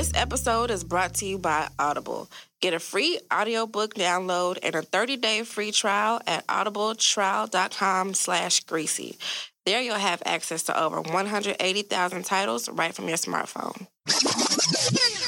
[0.00, 2.30] This episode is brought to you by Audible.
[2.62, 9.18] Get a free audiobook download and a 30-day free trial at audibletrial.com slash greasy.
[9.66, 13.88] There you'll have access to over 180,000 titles right from your smartphone.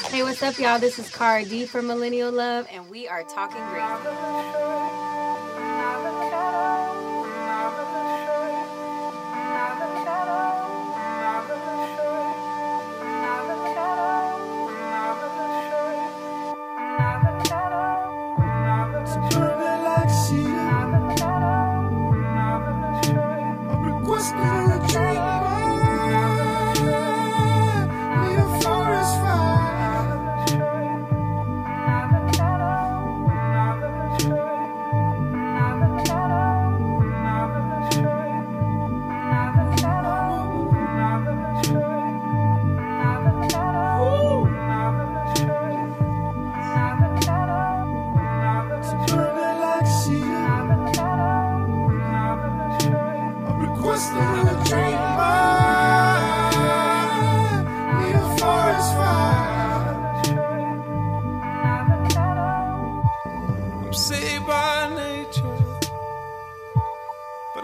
[0.09, 0.79] Hey, what's up, y'all?
[0.79, 5.02] This is Cara D from Millennial Love, and we are talking greasy.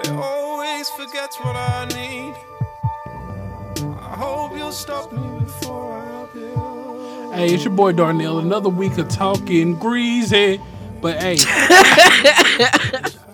[0.10, 2.36] It always forgets what I need.
[3.96, 7.36] I hope you'll stop me before I build.
[7.36, 8.40] Hey, it's your boy Darnell.
[8.40, 10.60] Another week of talking greasy.
[11.02, 11.38] But hey,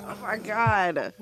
[0.08, 1.14] Oh my God.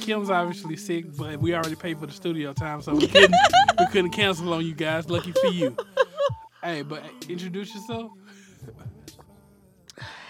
[0.00, 3.34] Kim's obviously sick, but we already paid for the studio time, so we couldn't,
[3.78, 5.08] we couldn't cancel on you guys.
[5.10, 5.76] Lucky for you.
[6.62, 8.12] Hey, but introduce yourself.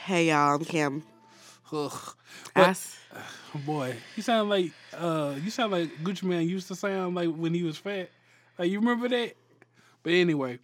[0.04, 0.56] Hey, y'all.
[0.56, 1.02] I'm Kim.
[1.72, 2.14] Ugh.
[2.54, 2.96] But, Us.
[3.54, 7.32] Oh boy, you sound like uh, you sound like Gucci Mane used to sound like
[7.32, 8.10] when he was fat.
[8.58, 9.34] Like you remember that?
[10.02, 10.58] But anyway,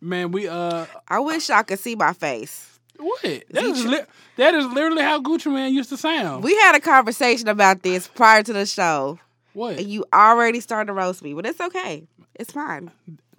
[0.00, 2.78] man, we uh, I wish I could see my face.
[2.98, 3.22] what?
[3.22, 4.04] That is li-
[4.36, 6.44] that is literally how Gucci Mane used to sound.
[6.44, 9.18] We had a conversation about this prior to the show,
[9.52, 9.78] what?
[9.78, 12.06] and you already started to roast me, but it's okay.
[12.36, 12.92] It's fine.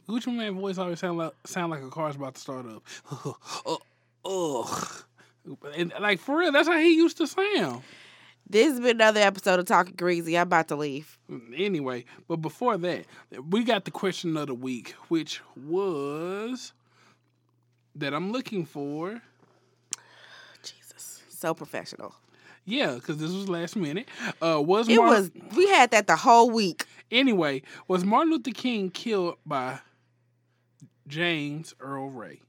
[0.10, 3.80] Gucci Mane voice always sound like sound like a car's about to start up.
[4.26, 5.04] ugh.
[5.78, 7.84] And like for real, that's how he used to sound.
[8.48, 10.38] This has been another episode of Talking Greasy.
[10.38, 11.18] I'm about to leave.
[11.56, 13.06] Anyway, but before that,
[13.50, 16.72] we got the question of the week, which was
[17.96, 19.22] that I'm looking for.
[20.62, 21.24] Jesus.
[21.30, 22.14] So professional.
[22.66, 24.08] Yeah, because this was last minute.
[24.42, 26.86] Uh, was It Mar- was, we had that the whole week.
[27.12, 27.62] anyway?
[27.88, 29.80] Was Martin Luther King killed by
[31.08, 32.42] James Earl Ray?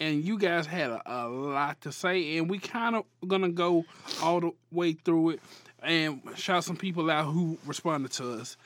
[0.00, 3.84] And you guys had a, a lot to say, and we kind of gonna go
[4.22, 5.40] all the way through it
[5.82, 8.56] and shout some people out who responded to us.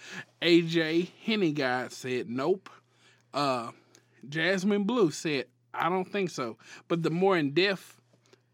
[0.43, 2.71] AJ Hennigard said nope.
[3.33, 3.71] Uh,
[4.29, 6.57] Jasmine Blue said I don't think so.
[6.89, 8.01] But the more in depth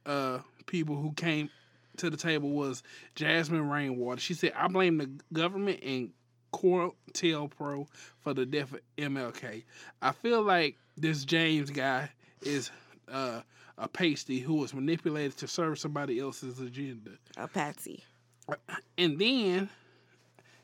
[0.05, 1.51] uh, people who came
[1.97, 2.83] to the table was
[3.15, 4.21] Jasmine Rainwater.
[4.21, 6.11] She said I blame the government and
[6.53, 7.87] COINTELPRO
[8.21, 9.65] for the death of MLK.
[10.01, 12.11] I feel like this James guy
[12.43, 12.71] is
[13.11, 13.41] uh,
[13.79, 17.13] a pasty who was manipulated to serve somebody else's agenda.
[17.37, 18.05] A patsy.
[18.97, 19.69] And then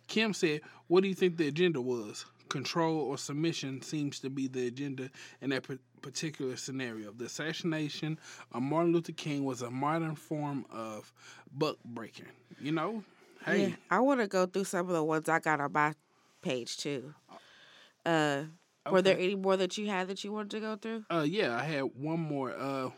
[0.09, 2.25] Kim said, What do you think the agenda was?
[2.49, 5.67] Control or submission seems to be the agenda in that
[6.03, 7.13] particular scenario.
[7.13, 8.19] The assassination
[8.53, 11.11] of Martin Luther King was a modern form of
[11.55, 12.27] buck breaking.
[12.61, 13.05] You know?
[13.45, 15.95] Hey, Yeah, I want to go through some of the ones I got on my
[16.43, 17.15] page too.
[18.05, 18.43] Uh,
[18.91, 21.05] were there any more that you had that you wanted to go through?
[21.11, 22.53] Uh, yeah, I had one more.
[22.57, 22.91] Uh,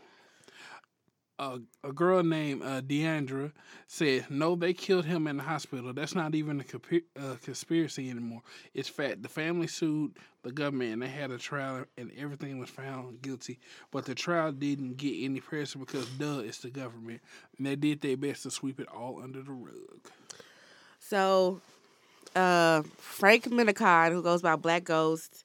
[1.38, 3.52] a, a girl named uh, Deandra
[3.86, 5.92] said, "No, they killed him in the hospital.
[5.92, 8.42] That's not even a uh, conspiracy anymore.
[8.72, 9.22] It's fact.
[9.22, 10.12] The family sued
[10.42, 13.58] the government, and they had a trial, and everything was found guilty.
[13.90, 17.20] But the trial didn't get any pressure because, duh, it's the government,
[17.58, 20.00] and they did their best to sweep it all under the rug."
[21.00, 21.60] So,
[22.36, 25.44] uh, Frank Minicon, who goes by Black Ghost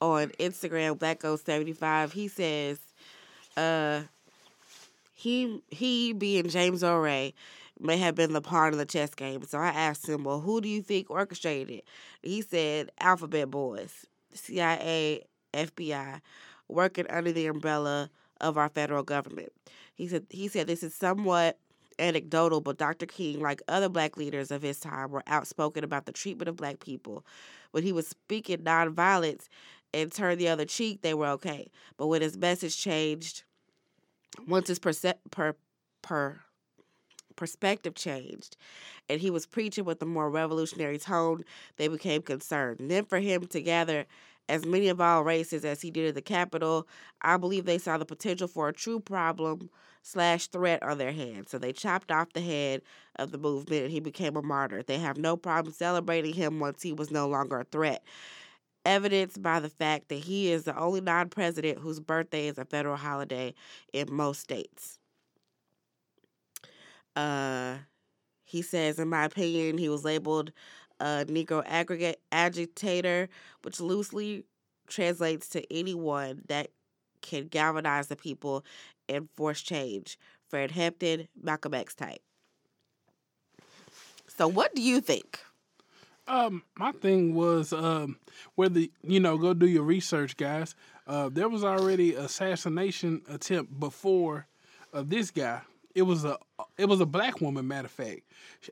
[0.00, 2.78] on Instagram, Black Ghost seventy five, he says,
[3.56, 4.02] uh,
[5.14, 7.34] he he being James Earl Ray
[7.80, 9.42] may have been the pawn in the chess game.
[9.44, 11.84] So I asked him, well, who do you think orchestrated it?
[12.22, 16.20] He said, Alphabet Boys, CIA, FBI,
[16.68, 18.10] working under the umbrella
[18.40, 19.52] of our federal government.
[19.94, 21.58] He said he said this is somewhat
[21.98, 23.06] anecdotal, but Dr.
[23.06, 26.80] King, like other black leaders of his time, were outspoken about the treatment of black
[26.80, 27.24] people.
[27.70, 29.48] When he was speaking nonviolence
[30.02, 31.70] and turned the other cheek, they were okay.
[31.96, 33.44] But when his message changed,
[34.46, 35.56] once his perce- per,
[36.02, 36.40] per,
[37.36, 38.56] perspective changed
[39.08, 41.44] and he was preaching with a more revolutionary tone,
[41.76, 42.80] they became concerned.
[42.80, 44.06] And then for him to gather
[44.48, 46.86] as many of all races as he did at the Capitol,
[47.22, 49.70] I believe they saw the potential for a true problem
[50.02, 51.50] slash threat on their hands.
[51.50, 52.82] So they chopped off the head
[53.16, 54.82] of the movement and he became a martyr.
[54.82, 58.04] They have no problem celebrating him once he was no longer a threat.
[58.86, 62.64] Evidenced by the fact that he is the only non president whose birthday is a
[62.64, 63.52] federal holiday
[63.92, 65.00] in most states.
[67.16, 67.78] Uh,
[68.44, 70.52] he says, in my opinion, he was labeled
[71.00, 73.28] a Negro aggregate agitator,
[73.62, 74.44] which loosely
[74.86, 76.68] translates to anyone that
[77.22, 78.64] can galvanize the people
[79.08, 80.16] and force change.
[80.48, 82.20] Fred Hampton, Malcolm X type.
[84.28, 85.40] So, what do you think?
[86.28, 88.18] Um, my thing was um,
[88.54, 90.74] whether you know go do your research, guys.
[91.06, 94.46] Uh, there was already assassination attempt before
[94.92, 95.60] uh, this guy.
[95.94, 96.36] It was a
[96.76, 97.68] it was a black woman.
[97.68, 98.22] Matter of fact,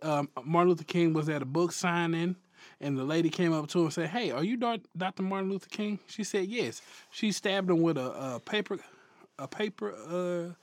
[0.02, 2.36] um, Martin Luther King was at a book signing,
[2.80, 5.22] and the lady came up to him and said, "Hey, are you Dr.
[5.22, 8.78] Martin Luther King?" She said, "Yes." She stabbed him with a, a paper
[9.38, 10.54] a paper uh,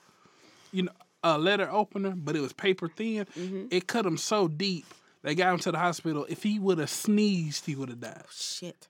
[0.72, 0.92] you know
[1.24, 3.26] a letter opener, but it was paper thin.
[3.38, 3.68] Mm-hmm.
[3.70, 4.86] It cut him so deep.
[5.24, 6.26] They got him to the hospital.
[6.30, 8.24] If he would have sneezed, he would have died.
[8.32, 8.88] Shit.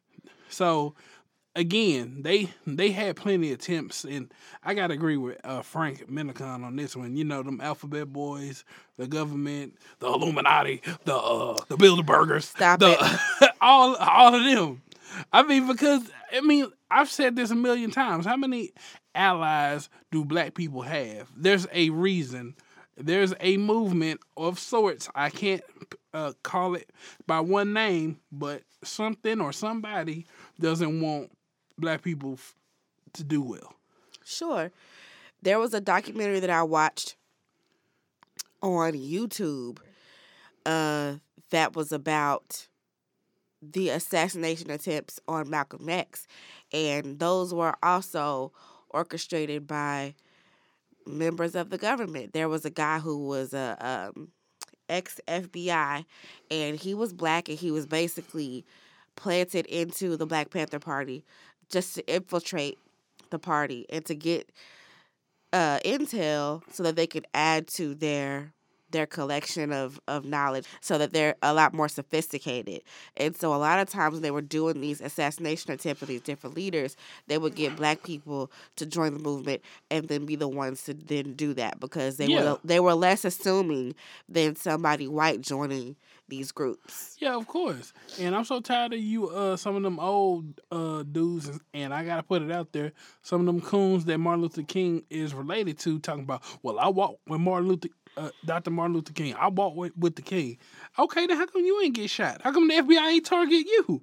[0.49, 0.95] So
[1.55, 4.33] again, they they had plenty of attempts, and
[4.63, 7.15] I gotta agree with uh, Frank Minicon on this one.
[7.15, 8.63] You know, them alphabet boys,
[8.97, 12.97] the government, the Illuminati, the uh, the Bilderbergers, Stop the,
[13.41, 13.51] it.
[13.61, 14.81] all all of them.
[15.33, 18.25] I mean, because I mean, I've said this a million times.
[18.25, 18.71] How many
[19.13, 21.29] allies do black people have?
[21.35, 22.55] There's a reason.
[23.05, 25.09] There's a movement of sorts.
[25.15, 25.63] I can't
[26.13, 26.89] uh, call it
[27.27, 30.25] by one name, but something or somebody
[30.59, 31.31] doesn't want
[31.77, 32.55] black people f-
[33.13, 33.73] to do well.
[34.23, 34.71] Sure.
[35.41, 37.15] There was a documentary that I watched
[38.61, 39.79] on YouTube
[40.65, 41.15] uh,
[41.49, 42.67] that was about
[43.61, 46.27] the assassination attempts on Malcolm X.
[46.71, 48.51] And those were also
[48.89, 50.15] orchestrated by
[51.05, 52.33] members of the government.
[52.33, 54.29] There was a guy who was a um,
[54.89, 56.05] ex FBI,
[56.49, 58.65] and he was black, and he was basically
[59.15, 61.23] planted into the Black Panther Party
[61.69, 62.77] just to infiltrate
[63.29, 64.51] the party and to get
[65.53, 68.53] uh, intel so that they could add to their
[68.91, 72.81] their collection of, of knowledge so that they're a lot more sophisticated.
[73.17, 76.21] And so a lot of times when they were doing these assassination attempts with these
[76.21, 76.95] different leaders,
[77.27, 80.93] they would get black people to join the movement and then be the ones to
[80.93, 82.51] then do that because they Yeah.
[82.53, 83.95] were they were less assuming
[84.29, 85.95] than somebody white joining
[86.27, 87.17] these groups.
[87.19, 87.91] Yeah, of course.
[88.17, 91.93] And I'm so tired of you, uh, some of them old uh dudes, and- and
[91.93, 92.93] I gotta put it out there.
[93.21, 96.87] Some of them coons that Martin Luther King is related to, talking about, well, I
[96.87, 98.71] walked with Martin Luther, uh, Dr.
[98.71, 99.35] Martin Luther King.
[99.35, 100.57] I walked with, with the King.
[100.99, 102.41] Okay, then how come you ain't get shot?
[102.43, 104.01] How come the FBI ain't target you?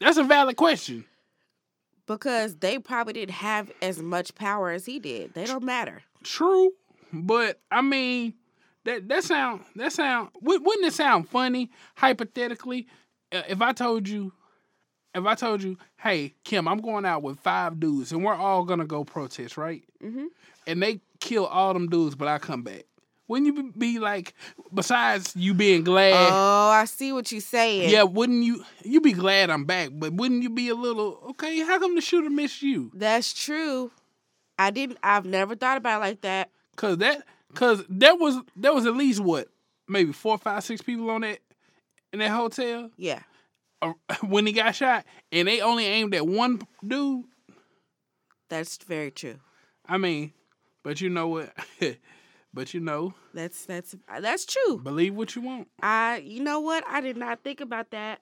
[0.00, 1.04] That's a valid question.
[2.06, 5.32] Because they probably didn't have as much power as he did.
[5.34, 6.02] They don't matter.
[6.22, 6.72] True,
[7.12, 8.34] but I mean
[8.84, 12.86] that that sound that sound wouldn't it sound funny hypothetically
[13.32, 14.32] uh, if I told you
[15.14, 18.64] if I told you, hey Kim, I'm going out with five dudes and we're all
[18.64, 19.82] gonna go protest, right?
[20.02, 20.26] Mhm.
[20.66, 22.84] And they kill all them dudes, but I come back.
[23.26, 24.34] Wouldn't you be like,
[24.72, 26.12] besides you being glad?
[26.30, 27.88] Oh, I see what you're saying.
[27.90, 28.64] yeah, wouldn't you?
[28.84, 31.60] You'd be glad I'm back, but wouldn't you be a little okay?
[31.60, 32.90] How come the shooter missed you?
[32.94, 33.90] That's true.
[34.58, 36.50] I didn't I've never thought about it like that.
[36.76, 37.22] Cause that,
[37.54, 39.48] cause that was there was at least what
[39.88, 41.38] maybe four, five, six people on that
[42.12, 43.20] in that hotel Yeah.
[44.22, 47.24] when he got shot, and they only aimed at one dude.
[48.48, 49.36] That's very true.
[49.86, 50.32] I mean,
[50.82, 51.52] but you know what?
[52.54, 54.78] but you know, That's that's uh, that's true.
[54.78, 55.68] believe what you want.
[55.82, 56.84] I you know what?
[56.88, 58.20] I did not think about that.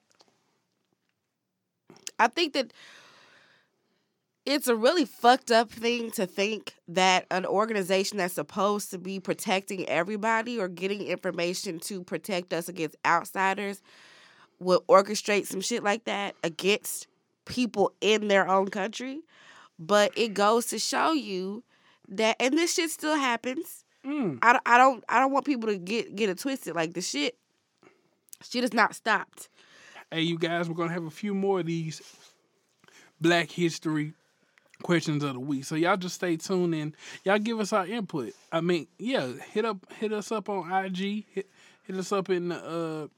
[2.19, 2.73] I think that
[4.45, 9.19] it's a really fucked up thing to think that an organization that's supposed to be
[9.19, 13.81] protecting everybody or getting information to protect us against outsiders
[14.59, 17.07] would orchestrate some shit like that against
[17.45, 19.21] people in their own country.
[19.79, 21.63] But it goes to show you
[22.09, 23.82] that, and this shit still happens.
[24.05, 24.39] Mm.
[24.41, 26.75] I, I don't I don't want people to get get it twisted.
[26.75, 27.37] Like the shit,
[28.49, 29.49] shit is not stopped.
[30.11, 32.01] Hey, you guys, we're gonna have a few more of these
[33.21, 34.13] Black History
[34.83, 35.65] questions of the week.
[35.65, 38.33] So y'all just stay tuned and Y'all give us our input.
[38.51, 41.25] I mean, yeah, hit up hit us up on IG.
[41.31, 41.49] Hit
[41.83, 43.09] hit us up in the,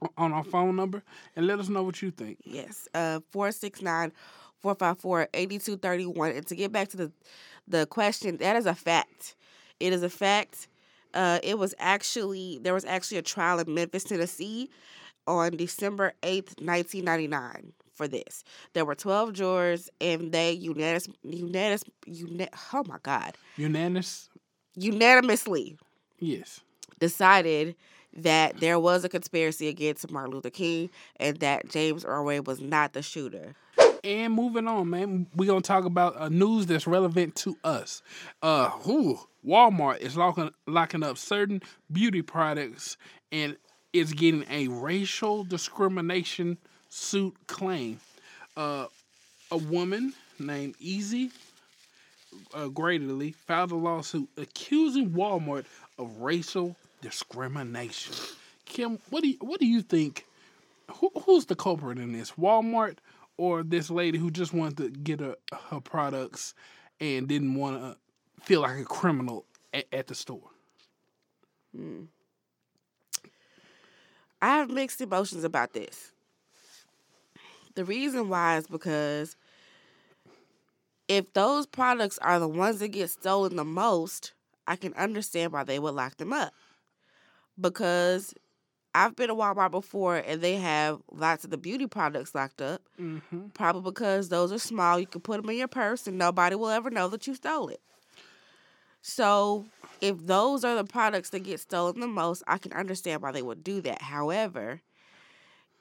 [0.00, 1.02] uh on our phone number
[1.34, 2.38] and let us know what you think.
[2.44, 4.12] Yes, uh, four six nine
[4.60, 6.30] four five four eighty two thirty one.
[6.32, 7.12] And to get back to the
[7.66, 9.36] the question, that is a fact.
[9.80, 10.68] It is a fact.
[11.12, 14.70] Uh, it was actually there was actually a trial in Memphis, Tennessee,
[15.26, 17.72] on December eighth, nineteen ninety nine.
[17.94, 18.42] for this.
[18.72, 24.28] There were 12 jurors, and they unanimous, unanimous, uni- oh my God, Unanimous?
[24.74, 25.76] unanimously
[26.18, 26.60] Yes.
[26.98, 27.76] decided
[28.16, 32.60] that there was a conspiracy against Martin Luther King and that James Earl Ray was
[32.60, 33.54] not the shooter.
[34.04, 38.02] And moving on, man, we're gonna talk about uh, news that's relevant to us.
[38.42, 42.98] Uh, whew, Walmart is locking locking up certain beauty products
[43.32, 43.56] and
[43.94, 46.58] is getting a racial discrimination
[46.90, 47.98] suit claim.
[48.58, 48.86] Uh,
[49.50, 51.30] a woman named Essie
[52.52, 55.64] uh, Gradley filed a lawsuit accusing Walmart
[55.98, 58.14] of racial discrimination.
[58.66, 60.26] Kim, what do you, what do you think?
[60.96, 62.32] Who, who's the culprit in this?
[62.32, 62.96] Walmart
[63.36, 65.36] or this lady who just wanted to get her,
[65.70, 66.54] her products
[67.00, 67.96] and didn't want to
[68.42, 70.50] feel like a criminal at, at the store?
[71.74, 72.04] Hmm.
[74.40, 76.12] I have mixed emotions about this.
[77.74, 79.36] The reason why is because
[81.08, 84.32] if those products are the ones that get stolen the most,
[84.66, 86.52] I can understand why they would lock them up.
[87.60, 88.34] Because
[88.94, 92.82] I've been to Walmart before and they have lots of the beauty products locked up.
[93.00, 93.48] Mm-hmm.
[93.48, 95.00] Probably because those are small.
[95.00, 97.68] You can put them in your purse and nobody will ever know that you stole
[97.68, 97.80] it.
[99.02, 99.66] So
[100.00, 103.42] if those are the products that get stolen the most, I can understand why they
[103.42, 104.00] would do that.
[104.00, 104.80] However,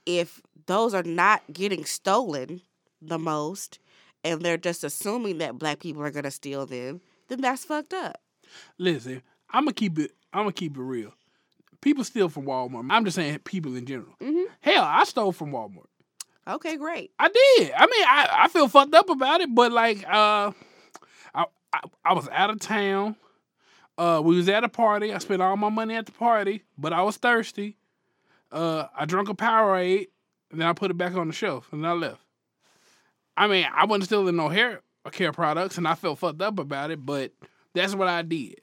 [0.05, 2.61] if those are not getting stolen
[3.01, 3.79] the most
[4.23, 7.93] and they're just assuming that black people are going to steal them, then that's fucked
[7.93, 8.19] up.
[8.77, 10.11] Listen, I'm gonna keep it.
[10.31, 11.13] I'm gonna keep it real.
[11.83, 12.87] People steal from Walmart.
[12.89, 14.15] I'm just saying people in general.
[14.21, 14.45] Mhm.
[14.61, 15.87] Hell, I stole from Walmart.
[16.47, 17.11] Okay, great.
[17.19, 17.71] I did.
[17.75, 20.51] I mean, I, I feel fucked up about it, but like, uh,
[21.35, 23.17] I, I I was out of town.
[23.97, 25.13] Uh, we was at a party.
[25.13, 27.75] I spent all my money at the party, but I was thirsty.
[28.51, 30.07] Uh, I drank a Powerade,
[30.51, 32.21] and then I put it back on the shelf, and I left.
[33.35, 36.91] I mean, I wasn't stealing no hair care products, and I felt fucked up about
[36.91, 37.33] it, but
[37.73, 38.61] that's what I did.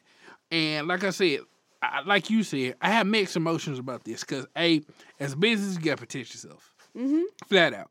[0.50, 1.41] And like I said,
[1.82, 4.82] I, like you said, I have mixed emotions about this because a
[5.18, 7.22] as a business, you got to protect yourself Mm-hmm.
[7.46, 7.90] flat out.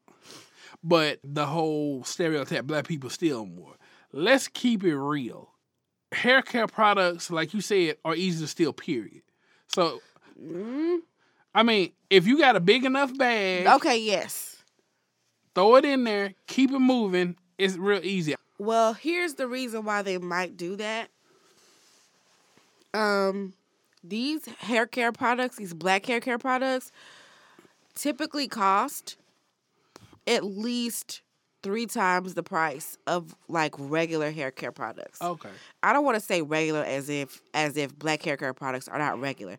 [0.84, 3.76] But the whole stereotype black people steal more.
[4.12, 5.52] Let's keep it real.
[6.12, 9.22] Hair care products, like you said, are easy to steal, period.
[9.68, 10.02] So,
[10.42, 11.00] mm
[11.56, 14.58] I mean, if you got a big enough bag, Okay, yes.
[15.56, 18.36] throw it in there, keep it moving, it's real easy.
[18.60, 21.10] Well, here's the reason why they might do that.
[22.94, 23.54] Um,
[24.04, 26.92] these hair care products, these black hair care products,
[27.96, 29.18] typically cost
[30.28, 31.22] at least
[31.62, 35.22] three times the price of like regular hair care products.
[35.22, 35.50] Okay.
[35.84, 38.98] I don't want to say regular as if as if black hair care products are
[39.00, 39.58] not regular.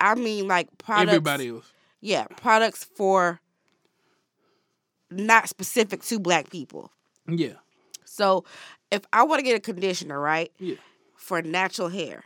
[0.00, 1.08] I mean like products.
[1.08, 1.72] Everybody else.
[2.00, 3.40] Yeah, products for
[5.10, 6.92] not specific to black people.
[7.26, 7.54] Yeah.
[8.04, 8.44] So
[8.90, 10.76] if I want to get a conditioner, right, Yeah.
[11.16, 12.24] for natural hair,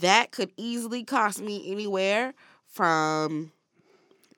[0.00, 2.34] that could easily cost me anywhere
[2.66, 3.52] from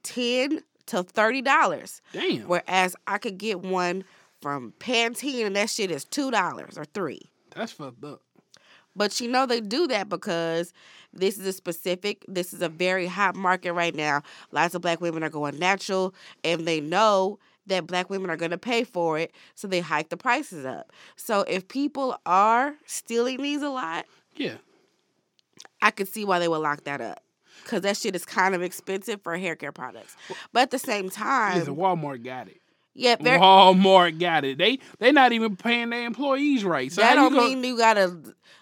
[0.02, 2.00] ten to thirty dollars.
[2.12, 2.42] Damn.
[2.48, 4.04] Whereas I could get one
[4.40, 7.30] from Pantene and that shit is two dollars or three.
[7.54, 8.22] That's fucked up.
[8.96, 10.72] But you know they do that because
[11.14, 14.22] this is a specific, this is a very hot market right now.
[14.50, 18.50] Lots of black women are going natural and they know that black women are going
[18.50, 20.92] to pay for it, so they hike the prices up.
[21.16, 24.04] So if people are stealing these a lot,
[24.36, 24.56] Yeah.
[25.82, 27.22] I could see why they would lock that up.
[27.66, 30.16] Cause that shit is kind of expensive for hair care products,
[30.52, 32.60] but at the same time, Listen, Walmart got it.
[32.94, 34.58] yeah, Walmart got it.
[34.58, 36.90] They they not even paying their employees right.
[36.90, 38.16] So that don't gonna- mean you gotta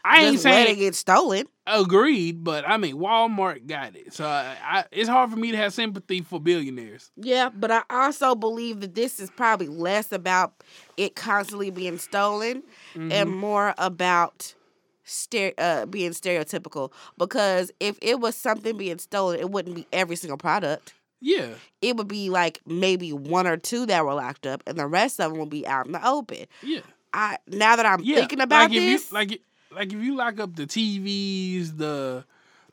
[0.04, 1.46] I ain't just let saying it get stolen.
[1.66, 5.56] Agreed, but I mean Walmart got it, so I, I, it's hard for me to
[5.56, 7.10] have sympathy for billionaires.
[7.16, 10.52] Yeah, but I also believe that this is probably less about
[10.98, 12.62] it constantly being stolen
[12.94, 13.12] Mm-hmm.
[13.12, 14.54] and more about
[15.10, 16.92] stere- uh, being stereotypical.
[17.18, 20.94] Because if it was something being stolen, it wouldn't be every single product.
[21.22, 21.48] Yeah,
[21.82, 25.20] It would be like maybe one or two that were locked up, and the rest
[25.20, 26.46] of them would be out in the open.
[26.62, 26.80] yeah,
[27.12, 28.16] I now that I'm yeah.
[28.16, 31.76] thinking about like if this, you like it- like if you lock up the TVs,
[31.76, 32.24] the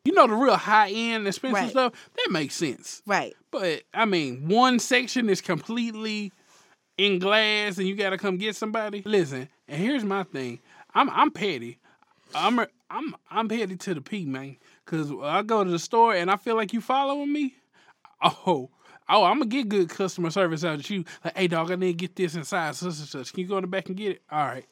[0.05, 1.69] you know the real high end expensive Right.
[1.69, 3.01] stuff, that makes sense.
[3.05, 3.35] right?
[3.51, 6.31] But I mean, one section is completely
[6.97, 9.01] in glass, and you got to come get somebody.
[9.05, 10.59] Listen, and here's my thing:
[10.95, 11.79] I'm I'm petty.
[12.35, 14.57] I'm I'm I'm petty to the P, man.
[14.85, 17.55] Cause I go to the store and I feel like you following me.
[18.21, 18.69] Oh,
[19.09, 21.03] oh, I'm gonna get good customer service out of you.
[21.23, 23.33] Like, hey, dog, I need to get this inside such and such.
[23.33, 24.21] Can you go in the back and get it?
[24.31, 24.65] All right,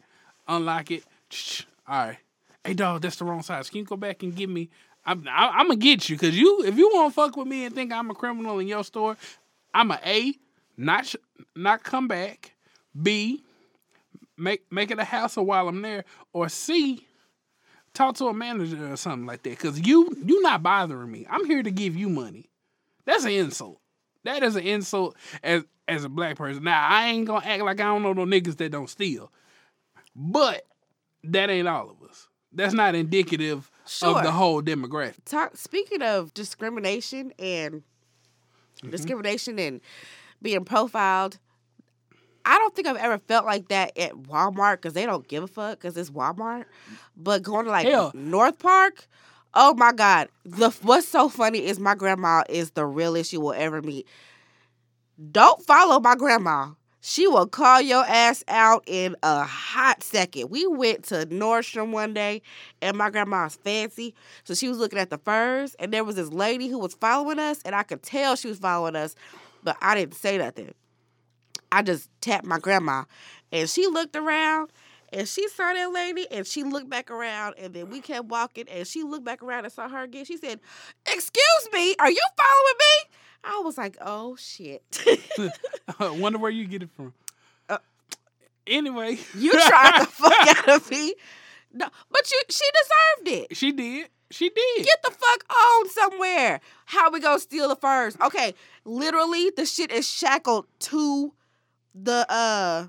[0.47, 1.03] unlock it.
[1.87, 2.17] All right.
[2.63, 3.69] Hey, dog, that's the wrong size.
[3.69, 4.69] Can you go back and get me?
[5.05, 7.65] I'm I, I'm gonna get you because you if you want to fuck with me
[7.65, 9.17] and think I'm a criminal in your store,
[9.73, 10.33] I'm a A.
[10.77, 11.15] not sh-
[11.55, 12.53] not come back.
[12.99, 13.43] B,
[14.37, 16.05] make make it a hassle while I'm there.
[16.33, 17.05] Or C,
[17.95, 19.57] talk to a manager or something like that.
[19.57, 21.25] Cause you you not bothering me.
[21.29, 22.49] I'm here to give you money.
[23.05, 23.79] That's an insult.
[24.23, 26.63] That is an insult as as a black person.
[26.63, 29.31] Now I ain't gonna act like I don't know no niggas that don't steal.
[30.15, 30.65] But
[31.23, 32.27] that ain't all of us.
[32.51, 34.17] That's not indicative Sure.
[34.17, 35.23] of the whole demographic.
[35.25, 37.83] Talk, speaking of discrimination and
[38.81, 38.89] Mm-hmm.
[38.91, 39.79] discrimination and
[40.41, 41.39] being profiled,
[42.45, 45.47] I don't think I've ever felt like that at Walmart because they don't give a
[45.47, 46.65] fuck because it's Walmart.
[47.17, 48.11] But going to like Hell.
[48.13, 49.07] North Park,
[49.53, 53.53] oh my god, the what's so funny is my grandma is the realest you will
[53.53, 54.07] ever meet.
[55.31, 56.71] Don't follow my grandma.
[57.07, 60.49] She will call your ass out in a hot second.
[60.49, 62.41] We went to Nordstrom one day,
[62.81, 66.29] and my grandma's fancy, so she was looking at the furs, and there was this
[66.29, 69.15] lady who was following us, and I could tell she was following us,
[69.63, 70.73] but I didn't say nothing.
[71.71, 73.03] I just tapped my grandma,
[73.51, 74.71] and she looked around,
[75.13, 78.65] and she saw that lady, and she looked back around, and then we kept walking,
[78.69, 80.25] and she looked back around and saw her again.
[80.25, 80.59] She said,
[81.05, 84.83] "Excuse me, are you following me?" I was like, "Oh shit."
[85.99, 87.13] I wonder where you get it from.
[87.67, 87.77] Uh,
[88.67, 91.15] anyway, You tried the fuck out of me.
[91.73, 92.63] No, but you she
[93.25, 93.57] deserved it.
[93.57, 94.09] she did.
[94.31, 94.85] She did.
[94.85, 96.59] Get the fuck on somewhere.
[96.85, 98.17] How we gonna steal the furs?
[98.21, 98.53] Okay,
[98.85, 101.33] literally the shit is shackled to
[101.95, 102.87] the uh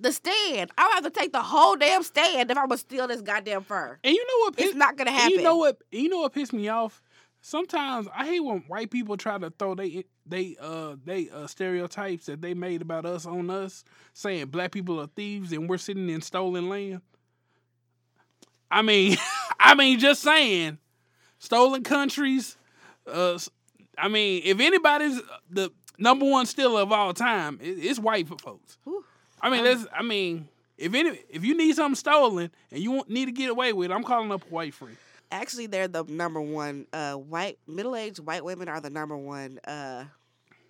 [0.00, 0.70] the stand.
[0.78, 3.98] I'll have to take the whole damn stand if I'm gonna steal this goddamn fur.
[4.02, 4.54] and you know what?
[4.58, 5.30] It's not gonna happen.
[5.30, 5.78] You know what?
[5.90, 7.02] You know what pissed me off?
[7.40, 12.26] Sometimes I hate when white people try to throw they they uh they uh stereotypes
[12.26, 16.08] that they made about us on us, saying black people are thieves and we're sitting
[16.08, 17.02] in stolen land.
[18.70, 19.16] I mean,
[19.60, 20.78] I mean, just saying,
[21.38, 22.56] stolen countries.
[23.06, 23.38] Uh,
[23.98, 28.78] I mean, if anybody's the number one stealer of all time, it's white folks.
[28.84, 29.04] Whew.
[29.40, 29.86] I mean, that's.
[29.92, 30.48] I mean,
[30.78, 33.94] if any, if you need something stolen and you need to get away with, it,
[33.94, 34.96] I'm calling up a white friend.
[35.30, 36.86] Actually, they're the number one.
[36.92, 40.04] Uh, white middle-aged white women are the number one uh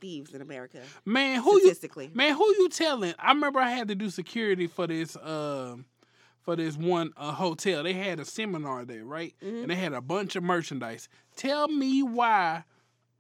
[0.01, 1.75] thieves in America Man, who you
[2.15, 3.15] man, who you telling?
[3.19, 5.87] I remember I had to do security for this um
[6.43, 7.83] for this one uh, hotel.
[7.83, 9.35] They had a seminar there, right?
[9.41, 11.09] And they had a bunch of merchandise.
[11.37, 12.65] Tell me why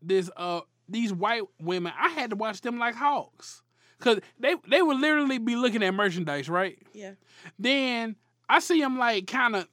[0.02, 3.62] this uh these white women I had to watch them like hawks.
[4.00, 6.78] Cause they they would literally be looking at merchandise, right?
[6.92, 7.12] Yeah.
[7.58, 8.16] Then
[8.48, 9.68] I see them like kind of.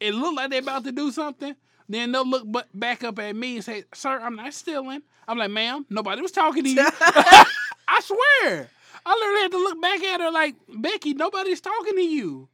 [0.00, 1.54] It looked like they about to do something.
[1.88, 5.50] Then they'll look back up at me and say, "Sir, I'm not stealing." I'm like,
[5.50, 8.68] "Ma'am, nobody was talking to you." I swear.
[9.04, 12.48] I literally had to look back at her like, "Becky, nobody's talking to you."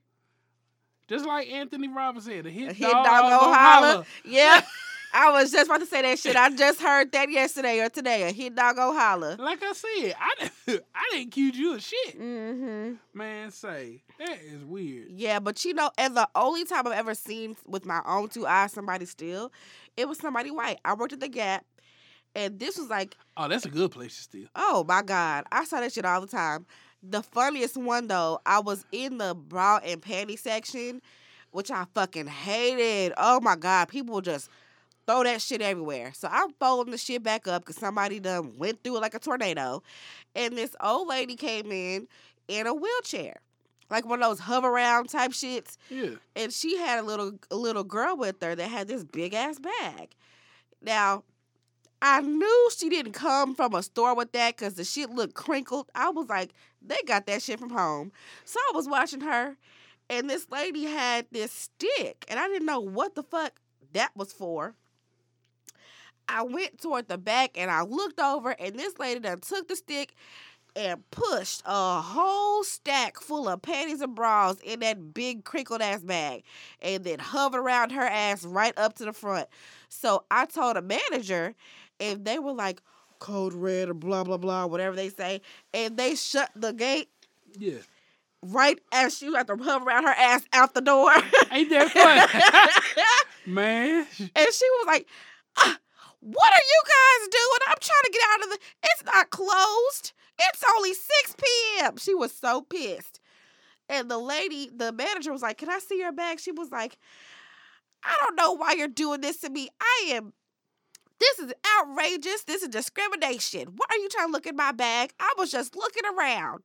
[1.09, 4.07] Just like Anthony Robbins said, "A hit, A hit dog, dog go holler." holler.
[4.25, 4.61] Yeah.
[5.13, 6.37] I was just about to say that shit.
[6.37, 8.29] I just heard that yesterday or today.
[8.29, 9.37] A hit dog go holler.
[9.39, 10.35] Like I said, I
[10.67, 12.95] didn't, I didn't cue you a shit, Mm-hmm.
[13.15, 13.51] man.
[13.51, 15.09] Say that is weird.
[15.11, 18.47] Yeah, but you know, and the only time I've ever seen with my own two
[18.47, 19.51] eyes somebody steal,
[19.97, 20.79] it was somebody white.
[20.85, 21.65] I worked at the Gap,
[22.35, 24.49] and this was like, Oh, that's a good place to steal.
[24.57, 26.67] oh my god, I saw that shit all the time.
[27.03, 31.01] The funniest one though, I was in the bra and panty section,
[31.53, 33.15] which I fucking hated.
[33.17, 34.51] Oh my god, people just
[35.09, 36.13] throw that shit everywhere.
[36.15, 39.19] So I'm folding the shit back up because somebody done went through it like a
[39.19, 39.83] tornado,
[40.37, 42.07] and this old lady came in
[42.47, 43.37] in a wheelchair,
[43.91, 46.11] like one of those hover around type shits Yeah.
[46.37, 49.59] and she had a little a little girl with her that had this big ass
[49.59, 50.15] bag.
[50.83, 51.25] Now,
[52.01, 55.91] I knew she didn't come from a store with that because the shit looked crinkled.
[55.95, 58.13] I was like, they got that shit from home.
[58.45, 59.57] So I was watching her,
[60.09, 63.59] and this lady had this stick, and I didn't know what the fuck
[63.95, 64.75] that was for.
[66.29, 69.77] I went toward the back and I looked over, and this lady done took the
[69.77, 70.15] stick
[70.77, 76.03] and pushed a whole stack full of panties and bras in that big crinkled ass
[76.03, 76.45] bag
[76.83, 79.49] and then hovered around her ass right up to the front.
[79.89, 81.55] So I told a manager,
[81.99, 82.81] and they were like,
[83.19, 85.41] code red or blah, blah, blah, whatever they say.
[85.75, 87.09] And they shut the gate
[87.59, 87.79] Yeah.
[88.43, 91.11] right as she had to hover around her ass out the door.
[91.51, 93.53] Ain't that fun?
[93.53, 94.07] Man.
[94.21, 95.09] and she was like,
[95.57, 95.79] "Ah,
[96.21, 97.61] "What are you guys doing?
[97.69, 98.59] I'm trying to get out of the.
[98.85, 100.13] It's not closed.
[100.39, 103.21] It's only 6 p.m." She was so pissed.
[103.89, 106.99] And the lady, the manager was like, "Can I see your bag?" She was like,
[108.03, 109.69] "I don't know why you're doing this to me.
[109.81, 110.33] I am
[111.19, 112.45] this is outrageous.
[112.45, 113.75] This is discrimination.
[113.77, 115.13] Why are you trying to look in my bag?
[115.19, 116.63] I was just looking around."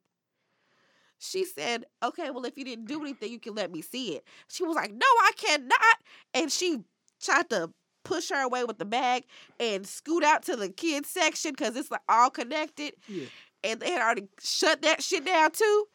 [1.17, 4.25] She said, "Okay, well, if you didn't do anything, you can let me see it."
[4.49, 5.97] She was like, "No, I cannot."
[6.33, 6.83] And she
[7.21, 7.71] tried to
[8.03, 9.23] push her away with the bag
[9.59, 12.93] and scoot out to the kids section because it's like all connected.
[13.07, 13.25] Yeah.
[13.63, 15.85] And they had already shut that shit down too.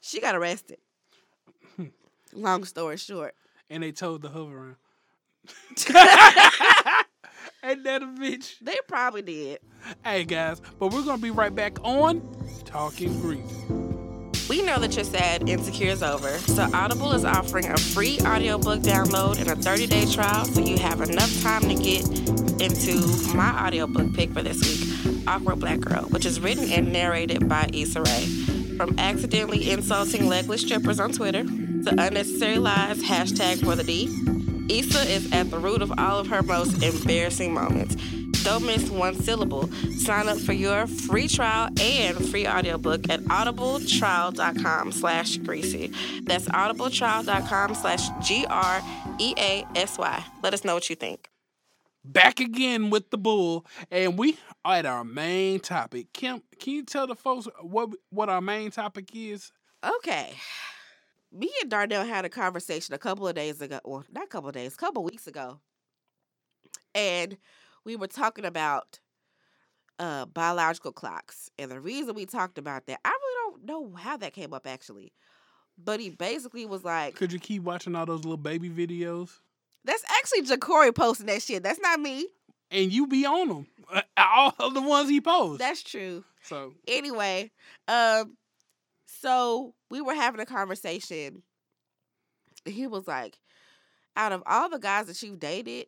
[0.00, 0.78] She got arrested.
[1.76, 1.86] Hmm.
[2.32, 3.34] Long story short.
[3.68, 4.76] And they told the hover around.
[7.62, 8.58] Ain't that a bitch?
[8.60, 9.60] They probably did.
[10.04, 12.20] Hey guys, but we're gonna be right back on
[12.64, 13.85] Talking Greek.
[14.48, 18.80] We know that you're sad Insecure is over, so Audible is offering a free audiobook
[18.80, 22.04] download and a 30-day trial so you have enough time to get
[22.60, 27.48] into my audiobook pick for this week, Awkward Black Girl, which is written and narrated
[27.48, 28.26] by Issa Rae.
[28.76, 34.06] From accidentally insulting legless strippers on Twitter to unnecessary lies, hashtag for the D,
[34.68, 37.96] Issa is at the root of all of her most embarrassing moments.
[38.46, 39.66] Don't miss one syllable.
[39.96, 45.92] Sign up for your free trial and free audiobook at audibletrial.com slash greasy.
[46.22, 48.84] That's audibletrial.com slash G-R-E-A-S-Y.
[50.44, 51.28] Let us know what you think.
[52.04, 56.12] Back again with the bull, and we are at our main topic.
[56.12, 59.50] Kim, can you tell the folks what what our main topic is?
[59.82, 60.34] Okay.
[61.32, 64.50] Me and Darnell had a conversation a couple of days ago, Well, not a couple
[64.50, 65.58] of days, a couple of weeks ago.
[66.94, 67.36] And
[67.86, 68.98] we were talking about
[69.98, 71.48] uh biological clocks.
[71.58, 74.66] And the reason we talked about that, I really don't know how that came up
[74.66, 75.12] actually.
[75.82, 79.30] But he basically was like, Could you keep watching all those little baby videos?
[79.84, 81.62] that's actually Jacory posting that shit.
[81.62, 82.26] That's not me.
[82.72, 83.66] And you be on them,
[84.16, 85.60] all of the ones he posts.
[85.60, 86.24] That's true.
[86.42, 87.52] so anyway,
[87.86, 88.36] um,
[89.06, 91.44] so we were having a conversation.
[92.64, 93.38] He was like,
[94.16, 95.86] out of all the guys that you've dated,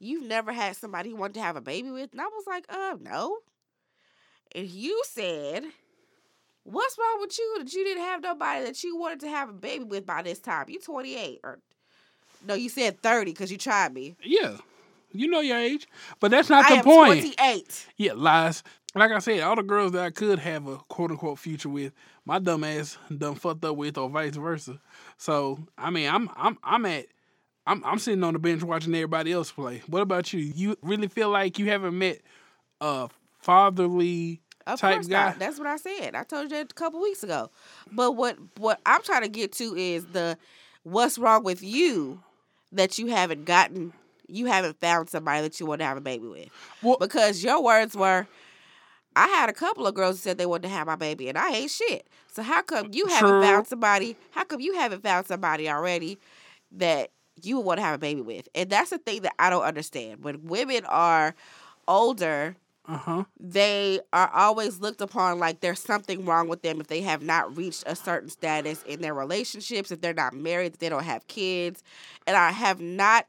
[0.00, 2.10] you've never had somebody you wanted to have a baby with?
[2.12, 3.38] And I was like, uh, no.
[4.54, 5.64] And you said,
[6.64, 9.52] What's wrong with you that you didn't have nobody that you wanted to have a
[9.52, 10.66] baby with by this time?
[10.68, 11.58] You 28 or
[12.46, 14.16] no, you said 30 because you tried me.
[14.22, 14.56] yeah,
[15.12, 15.88] you know your age,
[16.20, 17.20] but that's not I the point.
[17.20, 17.86] 28.
[17.96, 18.62] Yeah, lies.
[18.94, 21.92] Like I said, all the girls that I could have a quote unquote future with,
[22.24, 24.80] my dumb ass done fucked up with, or vice versa.
[25.16, 27.06] So I mean, I'm I'm I'm at
[27.70, 29.80] I'm I'm sitting on the bench watching everybody else play.
[29.86, 30.40] What about you?
[30.40, 32.20] You really feel like you haven't met
[32.80, 35.26] a fatherly Of type course guy?
[35.28, 35.38] not.
[35.38, 36.14] That's what I said.
[36.16, 37.50] I told you that a couple weeks ago.
[37.92, 40.36] But what what I'm trying to get to is the
[40.82, 42.20] what's wrong with you
[42.72, 43.92] that you haven't gotten
[44.26, 46.48] you haven't found somebody that you want to have a baby with.
[46.82, 48.26] Well- because your words were
[49.14, 51.38] I had a couple of girls who said they wanted to have my baby and
[51.38, 52.08] I ain't shit.
[52.32, 53.42] So how come you haven't True.
[53.42, 56.18] found somebody how come you haven't found somebody already
[56.72, 57.10] that
[57.42, 58.48] you would want to have a baby with?
[58.54, 60.22] And that's the thing that I don't understand.
[60.24, 61.34] When women are
[61.88, 63.24] older Uh huh.
[63.38, 67.56] they are always looked upon like there's something wrong with them if they have not
[67.56, 71.26] reached a certain status in their relationships, if they're not married, if they don't have
[71.26, 71.82] kids.
[72.26, 73.26] And I have not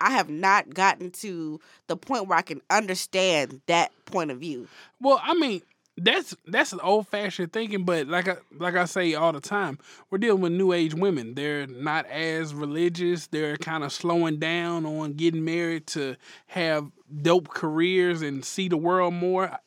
[0.00, 4.68] I have not gotten to the point where I can understand that point of view.
[5.00, 5.62] Well, I mean,
[5.96, 9.78] that's that's old fashioned thinking, but like I like I say all the time,
[10.10, 11.34] we're dealing with new age women.
[11.34, 13.26] They're not as religious.
[13.28, 16.16] They're kind of slowing down on getting married to
[16.48, 16.90] have
[17.22, 19.58] dope careers and see the world more.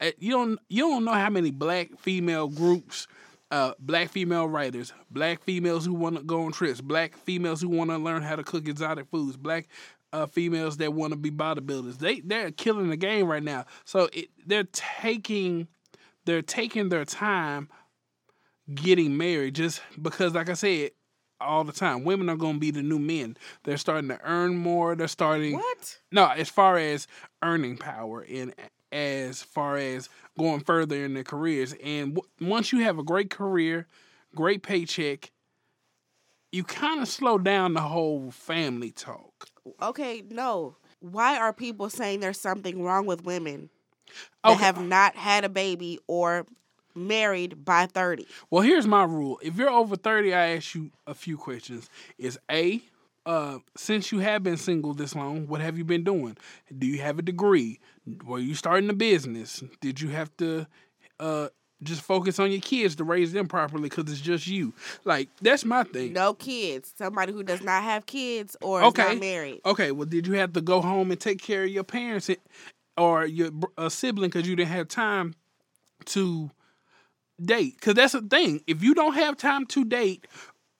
[0.00, 3.08] Uh, You don't you don't know how many black female groups,
[3.50, 7.68] uh, black female writers, black females who want to go on trips, black females who
[7.68, 9.68] want to learn how to cook exotic foods, black
[10.12, 11.98] uh, females that want to be bodybuilders.
[11.98, 13.66] They they're killing the game right now.
[13.84, 15.68] So it, they're taking
[16.24, 17.68] they're taking their time
[18.74, 20.90] getting married just because, like I said,
[21.40, 23.36] all the time, women are going to be the new men.
[23.64, 24.94] They're starting to earn more.
[24.94, 25.98] They're starting What?
[26.12, 27.08] no, as far as
[27.42, 28.54] earning power and
[28.92, 31.74] as far as going further in their careers.
[31.82, 33.88] And w- once you have a great career,
[34.34, 35.32] great paycheck,
[36.52, 39.48] you kind of slow down the whole family talk.
[39.80, 40.76] Okay, no.
[41.00, 43.70] Why are people saying there's something wrong with women
[44.44, 44.64] that Okay.
[44.64, 46.46] have not had a baby or
[46.94, 48.26] married by 30?
[48.50, 49.38] Well, here's my rule.
[49.42, 51.88] If you're over 30, I ask you a few questions.
[52.18, 52.82] Is A,
[53.24, 56.36] uh, since you have been single this long, what have you been doing?
[56.76, 57.78] Do you have a degree?
[58.24, 59.62] Were you starting a business?
[59.80, 60.66] Did you have to
[61.20, 61.48] uh,
[61.82, 64.72] just focus on your kids to raise them properly because it's just you?
[65.04, 66.12] Like, that's my thing.
[66.12, 66.92] No kids.
[66.96, 69.02] Somebody who does not have kids or Okay.
[69.02, 69.60] is not married.
[69.66, 72.30] Okay, well, did you have to go home and take care of your parents
[72.96, 73.50] or your
[73.88, 75.34] sibling because you didn't have time
[76.06, 76.50] to
[77.42, 77.74] date?
[77.76, 78.60] Because that's the thing.
[78.66, 80.26] If you don't have time to date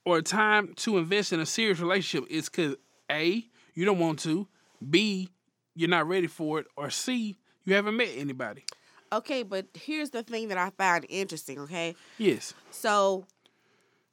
[0.05, 2.77] or time to invest in a serious relationship, it's because
[3.11, 4.47] A, you don't want to,
[4.89, 5.29] B,
[5.75, 8.65] you're not ready for it, or C, you haven't met anybody.
[9.13, 11.95] Okay, but here's the thing that I found interesting, okay?
[12.17, 12.55] Yes.
[12.71, 13.27] So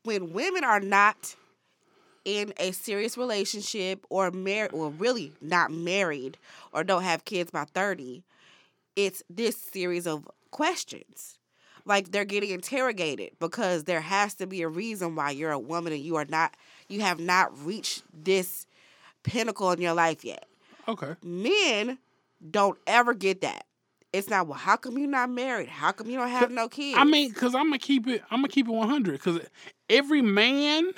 [0.04, 1.36] when women are not
[2.26, 6.38] in a serious relationship or married, or really not married
[6.74, 8.24] or don't have kids by 30,
[8.98, 11.38] it's this series of questions.
[11.86, 15.94] Like they're getting interrogated because there has to be a reason why you're a woman
[15.94, 16.56] and you are not,
[16.90, 18.68] you have not reached this
[19.24, 20.46] pinnacle in your life yet.
[20.88, 21.16] Okay.
[21.24, 21.98] Men
[22.52, 23.66] don't ever get that.
[24.12, 24.58] It's not well.
[24.58, 25.70] How come you're not married?
[25.70, 26.98] How come you don't have no kids?
[26.98, 28.24] I mean, because I'm gonna keep it.
[28.32, 29.12] I'm gonna keep it 100.
[29.14, 29.40] Because
[29.90, 30.92] every man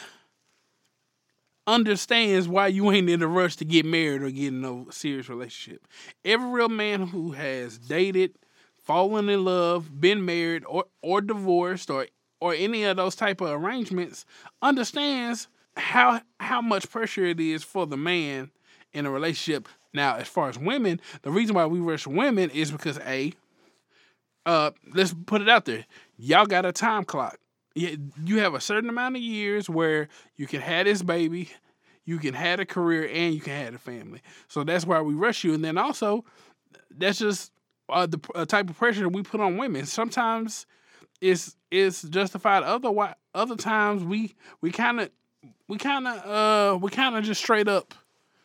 [1.67, 5.30] understands why you ain't in a rush to get married or get in a serious
[5.30, 5.88] relationship.
[6.24, 8.36] Every real man who has dated,
[8.78, 12.08] fallen in love, been married, or or divorced, or
[12.39, 14.26] or any of those type of arrangements
[14.62, 18.52] understands how how much pressure it is for the man
[18.93, 19.67] in a relationship.
[19.93, 23.34] Now, as far as women, the reason why we rush women is because a
[24.45, 25.86] uh, let's put it out there.
[26.17, 27.38] Y'all got a time clock.
[27.75, 31.49] You have a certain amount of years where you can have this baby,
[32.06, 34.21] you can have a career, and you can have a family.
[34.47, 35.54] So that's why we rush you.
[35.54, 36.25] And then also,
[36.89, 37.51] that's just
[37.88, 39.86] uh, the uh, type of pressure that we put on women.
[39.86, 40.65] Sometimes
[41.21, 42.63] it's it's justified.
[42.63, 42.91] Other
[43.34, 45.10] other times we we kind of
[45.67, 47.93] we kind of uh we kind of just straight up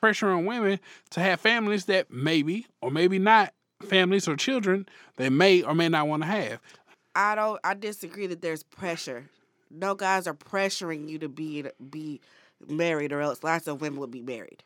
[0.01, 0.79] pressure on women
[1.11, 5.89] to have families that maybe or maybe not families or children they may or may
[5.89, 6.61] not want to have.
[7.15, 7.59] I don't.
[7.65, 9.25] I disagree that there's pressure.
[9.71, 12.21] No guys are pressuring you to be be
[12.69, 14.63] married, or else lots of women would be married.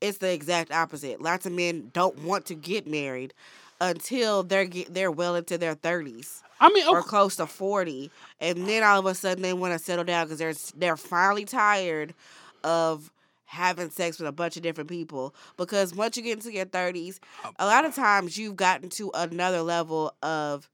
[0.00, 1.20] It's the exact opposite.
[1.20, 3.34] Lots of men don't want to get married
[3.80, 6.42] until they're get, they're well into their thirties.
[6.60, 6.94] I mean, okay.
[6.94, 10.26] or close to forty, and then all of a sudden they want to settle down
[10.26, 12.14] because they're they're finally tired
[12.62, 13.10] of
[13.50, 17.18] having sex with a bunch of different people because once you get into your 30s
[17.58, 20.68] a lot of times you've gotten to another level of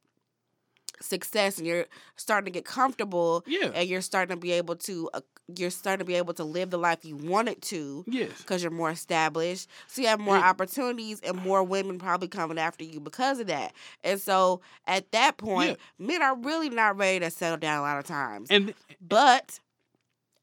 [1.00, 1.86] success and you're
[2.16, 3.70] starting to get comfortable yeah.
[3.74, 5.20] and you're starting to be able to uh,
[5.56, 8.30] you're starting to be able to live the life you wanted to yes.
[8.38, 9.68] because you're more established.
[9.86, 10.48] So you have more yeah.
[10.48, 13.72] opportunities and more women probably coming after you because of that.
[14.02, 16.06] And so at that point yeah.
[16.06, 18.48] men are really not ready to settle down a lot of times.
[18.50, 19.60] And but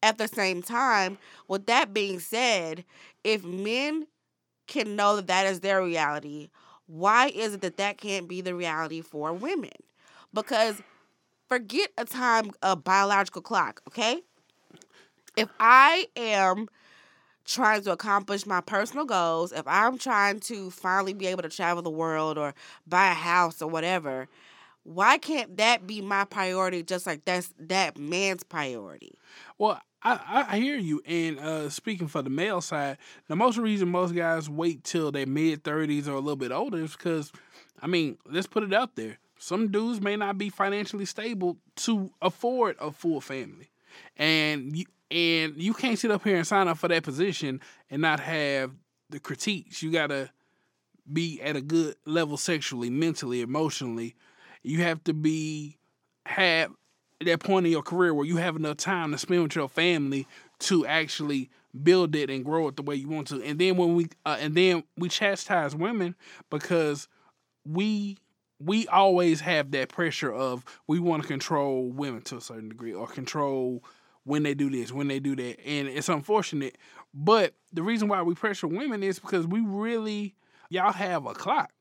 [0.04, 2.84] at the same time, with that being said,
[3.24, 4.06] if men
[4.68, 6.50] can know that that is their reality,
[6.88, 9.72] why is it that that can't be the reality for women?
[10.34, 10.82] Because
[11.48, 14.22] forget a time, a biological clock, okay?
[15.36, 16.68] If I am
[17.46, 21.82] trying to accomplish my personal goals, if I'm trying to finally be able to travel
[21.82, 22.54] the world or
[22.88, 24.28] buy a house or whatever,
[24.84, 29.14] why can't that be my priority just like that's that man's priority?
[29.58, 31.02] Well, I, I hear you.
[31.06, 35.26] And uh, speaking for the male side, the most reason most guys wait till their
[35.26, 37.32] mid 30s or a little bit older is because,
[37.82, 39.20] I mean, let's put it out there.
[39.38, 43.70] Some dudes may not be financially stable to afford a full family.
[44.18, 48.02] And you, and you can't sit up here and sign up for that position and
[48.02, 48.72] not have
[49.10, 49.82] the critiques.
[49.82, 50.30] You got to
[51.12, 54.16] be at a good level sexually, mentally, emotionally.
[54.64, 55.78] You have to be
[56.26, 56.72] have
[57.24, 60.28] that point in your career where you have enough time to spend with your family
[60.60, 61.50] to actually
[61.82, 63.42] build it and grow it the way you want to.
[63.42, 66.16] And then when we uh, and then we chastise women
[66.50, 67.08] because
[67.66, 68.18] we
[68.60, 72.94] we always have that pressure of we want to control women to a certain degree
[72.94, 73.84] or control
[74.26, 75.60] when they do this, when they do that.
[75.66, 76.78] And it's unfortunate.
[77.14, 80.36] But the reason why we pressure women is because we really
[80.70, 81.72] y'all have a clock.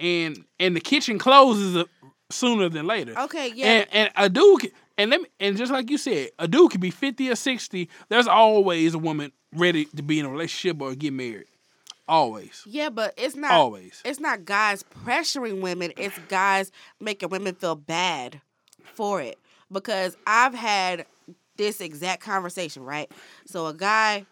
[0.00, 1.84] And and the kitchen closes
[2.30, 3.18] sooner than later.
[3.18, 3.66] Okay, yeah.
[3.66, 6.80] And, and a dude, and let me, and just like you said, a dude could
[6.80, 7.88] be fifty or sixty.
[8.08, 11.46] There's always a woman ready to be in a relationship or get married.
[12.08, 12.62] Always.
[12.66, 14.00] Yeah, but it's not always.
[14.04, 15.92] It's not guys pressuring women.
[15.98, 18.40] It's guys making women feel bad
[18.94, 19.38] for it.
[19.70, 21.04] Because I've had
[21.58, 23.10] this exact conversation, right?
[23.44, 24.24] So a guy,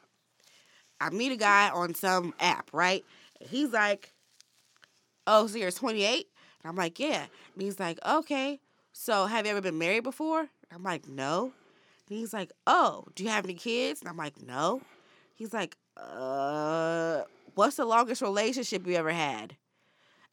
[1.00, 3.04] I meet a guy on some app, right?
[3.40, 4.14] He's like,
[5.26, 6.26] "Oh, so you're 28?"
[6.66, 7.26] I'm like, yeah.
[7.54, 8.60] And he's like, okay.
[8.92, 10.48] So have you ever been married before?
[10.72, 11.52] I'm like, no.
[12.08, 14.00] And he's like, oh, do you have any kids?
[14.00, 14.80] And I'm like, no.
[15.34, 17.22] He's like, uh,
[17.54, 19.56] what's the longest relationship you ever had?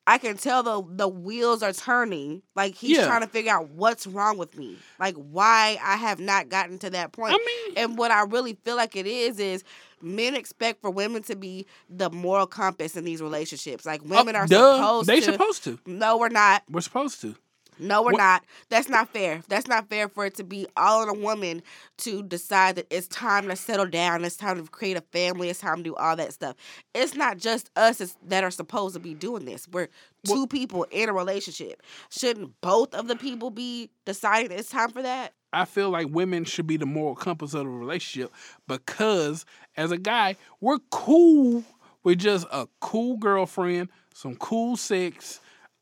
[0.05, 2.41] I can tell the the wheels are turning.
[2.55, 3.05] Like he's yeah.
[3.05, 4.77] trying to figure out what's wrong with me.
[4.99, 7.33] Like why I have not gotten to that point.
[7.33, 9.63] I mean, and what I really feel like it is is
[10.03, 13.85] men expect for women to be the moral compass in these relationships.
[13.85, 14.75] Like oh, women oh, are duh.
[14.75, 15.25] supposed they to.
[15.25, 15.79] They supposed to.
[15.85, 16.63] No, we're not.
[16.69, 17.35] We're supposed to.
[17.79, 18.17] No, we're what?
[18.17, 18.45] not.
[18.69, 19.41] That's not fair.
[19.47, 21.63] That's not fair for it to be all on a woman
[21.99, 24.23] to decide that it's time to settle down.
[24.23, 25.49] It's time to create a family.
[25.49, 26.55] It's time to do all that stuff.
[26.93, 29.67] It's not just us that are supposed to be doing this.
[29.67, 29.89] We're
[30.25, 31.81] two people in a relationship.
[32.09, 35.33] Shouldn't both of the people be deciding it's time for that?
[35.53, 38.33] I feel like women should be the moral compass of the relationship
[38.67, 39.45] because
[39.77, 41.63] as a guy, we're cool
[42.03, 45.39] with just a cool girlfriend, some cool sex,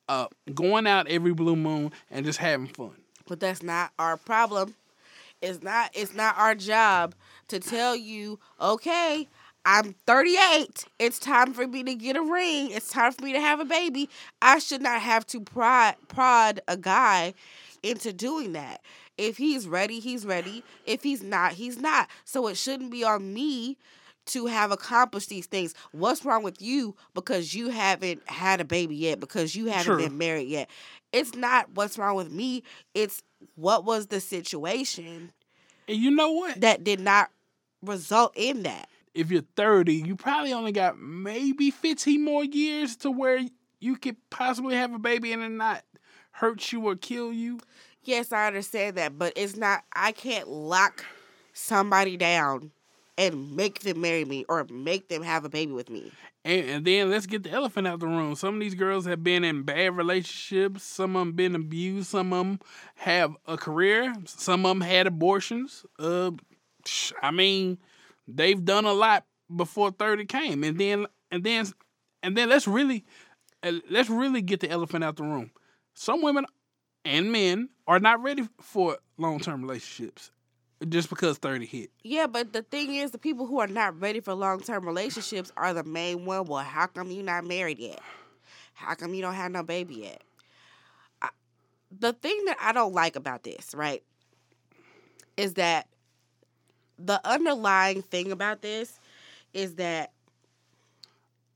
[0.09, 2.91] uh, going out every blue moon and just having fun.
[3.27, 4.75] But that's not our problem.
[5.41, 7.15] It's not it's not our job
[7.47, 9.27] to tell you, okay,
[9.65, 10.85] I'm 38.
[10.99, 12.71] It's time for me to get a ring.
[12.71, 14.09] It's time for me to have a baby.
[14.41, 17.33] I should not have to prod prod a guy
[17.83, 18.81] into doing that.
[19.21, 20.63] If he's ready, he's ready.
[20.85, 22.09] If he's not, he's not.
[22.25, 23.77] So it shouldn't be on me
[24.27, 25.73] to have accomplished these things.
[25.91, 29.97] What's wrong with you because you haven't had a baby yet, because you haven't True.
[29.97, 30.69] been married yet?
[31.13, 32.63] It's not what's wrong with me.
[32.93, 33.21] It's
[33.55, 35.31] what was the situation
[35.87, 36.61] And you know what?
[36.61, 37.29] that did not
[37.83, 38.87] result in that.
[39.13, 43.39] if you're 30, you probably only got maybe 15 more years to where
[43.79, 45.83] you could possibly have a baby and it not
[46.31, 47.59] hurt you or kill you.
[48.03, 49.83] Yes, I understand that, but it's not.
[49.95, 51.05] I can't lock
[51.53, 52.71] somebody down
[53.17, 56.11] and make them marry me or make them have a baby with me.
[56.43, 58.33] And, and then let's get the elephant out the room.
[58.35, 60.83] Some of these girls have been in bad relationships.
[60.83, 62.09] Some of them been abused.
[62.09, 62.59] Some of them
[62.95, 64.13] have a career.
[64.25, 65.85] Some of them had abortions.
[65.99, 66.31] Uh,
[67.21, 67.77] I mean,
[68.27, 70.63] they've done a lot before thirty came.
[70.63, 71.67] And then and then
[72.23, 73.05] and then let's really
[73.61, 75.51] uh, let's really get the elephant out the room.
[75.93, 76.45] Some women
[77.05, 80.31] and men are not ready for long term relationships
[80.87, 81.91] just because thirty hit.
[82.03, 85.51] Yeah, but the thing is, the people who are not ready for long term relationships
[85.57, 86.45] are the main one.
[86.45, 87.99] Well, how come you not married yet?
[88.73, 90.23] How come you don't have no baby yet?
[91.21, 91.29] I,
[91.99, 94.03] the thing that I don't like about this, right,
[95.37, 95.87] is that
[96.97, 98.99] the underlying thing about this
[99.53, 100.11] is that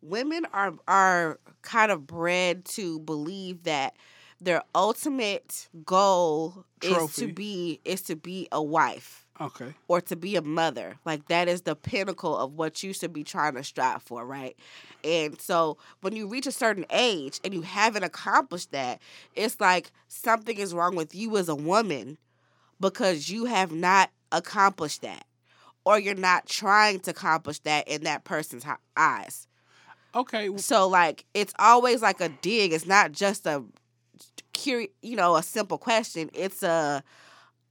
[0.01, 3.95] women are are kind of bred to believe that
[4.41, 9.73] their ultimate goal is to be is to be a wife Okay.
[9.87, 10.95] or to be a mother.
[11.05, 14.55] Like that is the pinnacle of what you should be trying to strive for, right?
[15.03, 19.01] And so when you reach a certain age and you haven't accomplished that,
[19.35, 22.17] it's like something is wrong with you as a woman
[22.79, 25.25] because you have not accomplished that.
[25.85, 28.65] Or you're not trying to accomplish that in that person's
[28.97, 29.47] eyes.
[30.15, 30.49] Okay.
[30.57, 32.73] So like it's always like a dig.
[32.73, 33.63] It's not just a
[34.55, 36.29] curi- you know, a simple question.
[36.33, 37.03] It's a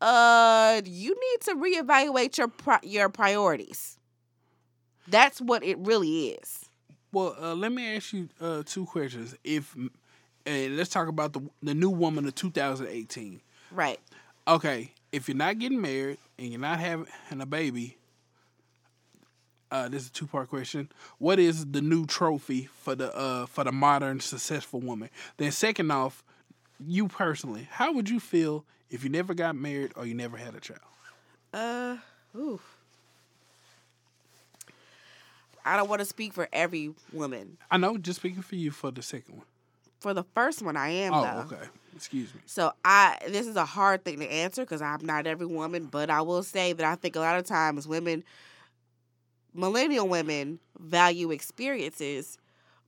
[0.00, 3.98] uh you need to reevaluate your pri- your priorities.
[5.08, 6.66] That's what it really is.
[7.12, 9.36] Well, uh, let me ask you uh, two questions.
[9.44, 9.76] If
[10.46, 13.40] and let's talk about the the new woman of 2018.
[13.70, 14.00] Right.
[14.46, 17.96] Okay, if you're not getting married and you're not having a baby,
[19.70, 20.90] uh, this is a two part question.
[21.18, 25.10] What is the new trophy for the uh, for the modern successful woman?
[25.36, 26.22] Then second off,
[26.80, 30.54] you personally, how would you feel if you never got married or you never had
[30.54, 30.80] a child?
[31.52, 31.96] Uh
[32.36, 32.60] ooh.
[35.64, 37.56] I don't want to speak for every woman.
[37.70, 39.46] I know, just speaking for you for the second one.
[40.00, 41.56] For the first one I am Oh, though.
[41.56, 41.64] okay.
[41.96, 42.40] Excuse me.
[42.44, 46.10] So I this is a hard thing to answer because I'm not every woman, but
[46.10, 48.24] I will say that I think a lot of times women,
[49.54, 52.36] millennial women, value experiences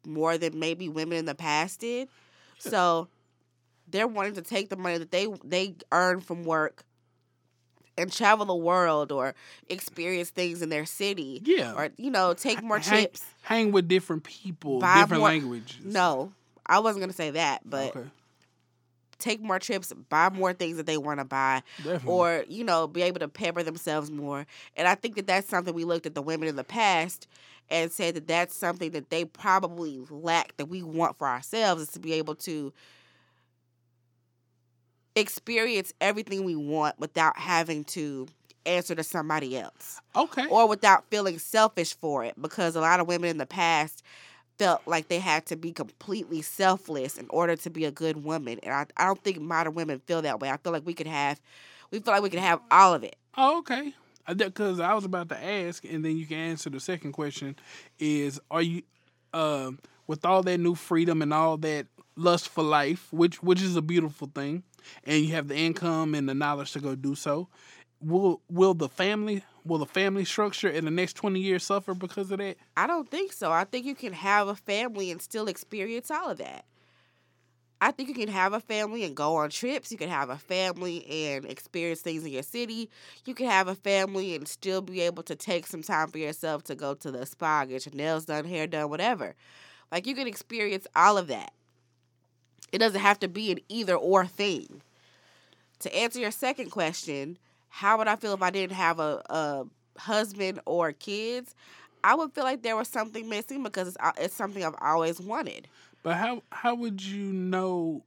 [0.05, 2.09] more than maybe women in the past did.
[2.59, 3.09] So
[3.97, 6.85] they're wanting to take the money that they they earn from work
[7.99, 9.35] and travel the world or
[9.69, 11.41] experience things in their city.
[11.45, 11.73] Yeah.
[11.75, 13.25] Or you know, take more hang, trips.
[13.43, 15.85] Hang with different people, different more- languages.
[15.85, 16.33] No,
[16.67, 18.09] I wasn't gonna say that, but okay,
[19.19, 22.09] take more trips, buy more things that they want to buy, definitely.
[22.09, 24.47] or you know, be able to pamper themselves more.
[24.77, 27.27] And I think that that's something we looked at the women in the past
[27.69, 31.89] and said that that's something that they probably lack that we want for ourselves is
[31.89, 32.73] to be able to
[35.17, 38.29] experience everything we want without having to
[38.67, 40.47] answer to somebody else okay.
[40.49, 44.03] or without feeling selfish for it because a lot of women in the past
[44.59, 48.59] felt like they had to be completely selfless in order to be a good woman
[48.63, 51.07] and I, I don't think modern women feel that way i feel like we could
[51.07, 51.41] have
[51.93, 53.93] we feel like we could have all of it Oh, okay.
[54.35, 57.57] Because I was about to ask, and then you can answer the second question:
[57.99, 58.83] Is are you,
[59.33, 59.73] uh,
[60.07, 61.87] with all that new freedom and all that
[62.17, 64.63] lust for life, which which is a beautiful thing,
[65.05, 67.49] and you have the income and the knowledge to go do so?
[68.01, 72.31] Will will the family will the family structure in the next twenty years suffer because
[72.31, 72.57] of that?
[72.77, 76.31] i don't think so i think you can have a family and still experience all
[76.31, 76.67] of that
[77.81, 79.93] I think you can have a family and go on trips.
[79.93, 82.89] You can have a family and experience things in your city.
[83.27, 86.65] You can have a family and still be able to take some time for yourself
[86.65, 89.35] to go to the spa, get your nails done, hair done, whatever.
[89.93, 91.53] Like you can experience all of that.
[92.73, 94.83] It doesn't have to be an either or thing.
[95.81, 97.39] to answer your second question,
[97.69, 99.67] how would I feel if I didn't have a, a
[99.99, 101.55] husband or kids?
[102.03, 105.21] I would feel like there was something missing because it's, uh, it's something I've always
[105.21, 105.69] wanted.
[106.03, 108.05] But how how would you know?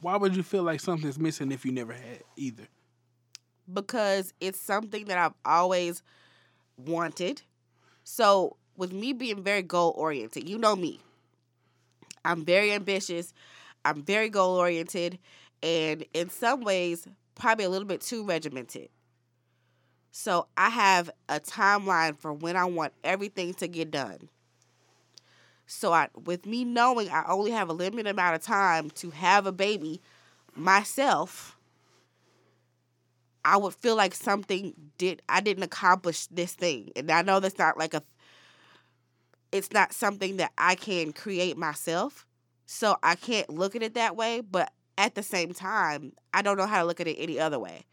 [0.00, 2.64] Why would you feel like something's missing if you never had either?
[3.72, 6.02] because it's something that I've always
[6.76, 7.42] wanted.
[8.02, 11.00] So, with me being very goal oriented, you know me.
[12.24, 13.32] I'm very ambitious.
[13.84, 15.18] I'm very goal oriented
[15.62, 18.88] and in some ways probably a little bit too regimented.
[20.16, 24.28] So, I have a timeline for when I want everything to get done.
[25.66, 29.46] So, I with me knowing I only have a limited amount of time to have
[29.46, 30.00] a baby
[30.54, 31.56] myself,
[33.44, 36.92] I would feel like something did I didn't accomplish this thing.
[36.96, 38.02] And I know that's not like a
[39.52, 42.26] it's not something that I can create myself.
[42.66, 46.56] So I can't look at it that way, but at the same time, I don't
[46.56, 47.84] know how to look at it any other way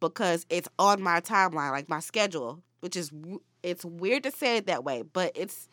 [0.00, 3.10] because it's on my timeline, like my schedule, which is
[3.62, 5.68] it's weird to say it that way, but it's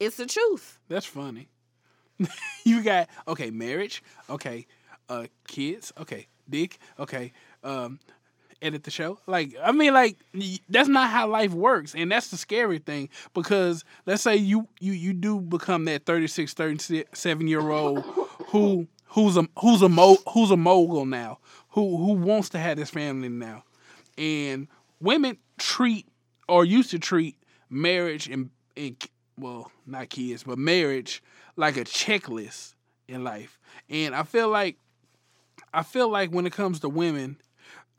[0.00, 0.78] it's the truth.
[0.88, 1.48] That's funny.
[2.64, 4.66] you got okay, marriage, okay,
[5.08, 7.32] uh, kids, okay, dick, okay,
[7.62, 8.00] um,
[8.66, 9.18] edit the show.
[9.26, 10.16] Like, I mean, like
[10.68, 13.08] that's not how life works, and that's the scary thing.
[13.34, 18.04] Because let's say you you you do become that 36, 37 year old
[18.48, 21.38] who who's a who's a mo who's a mogul now,
[21.70, 23.64] who who wants to have this family now,
[24.18, 24.68] and
[25.00, 26.06] women treat
[26.48, 27.36] or used to treat
[27.70, 28.96] marriage and, and
[29.38, 31.22] well, not kids, but marriage
[31.56, 32.74] like a checklist
[33.08, 33.58] in life.
[33.88, 34.76] And I feel like
[35.72, 37.36] I feel like when it comes to women,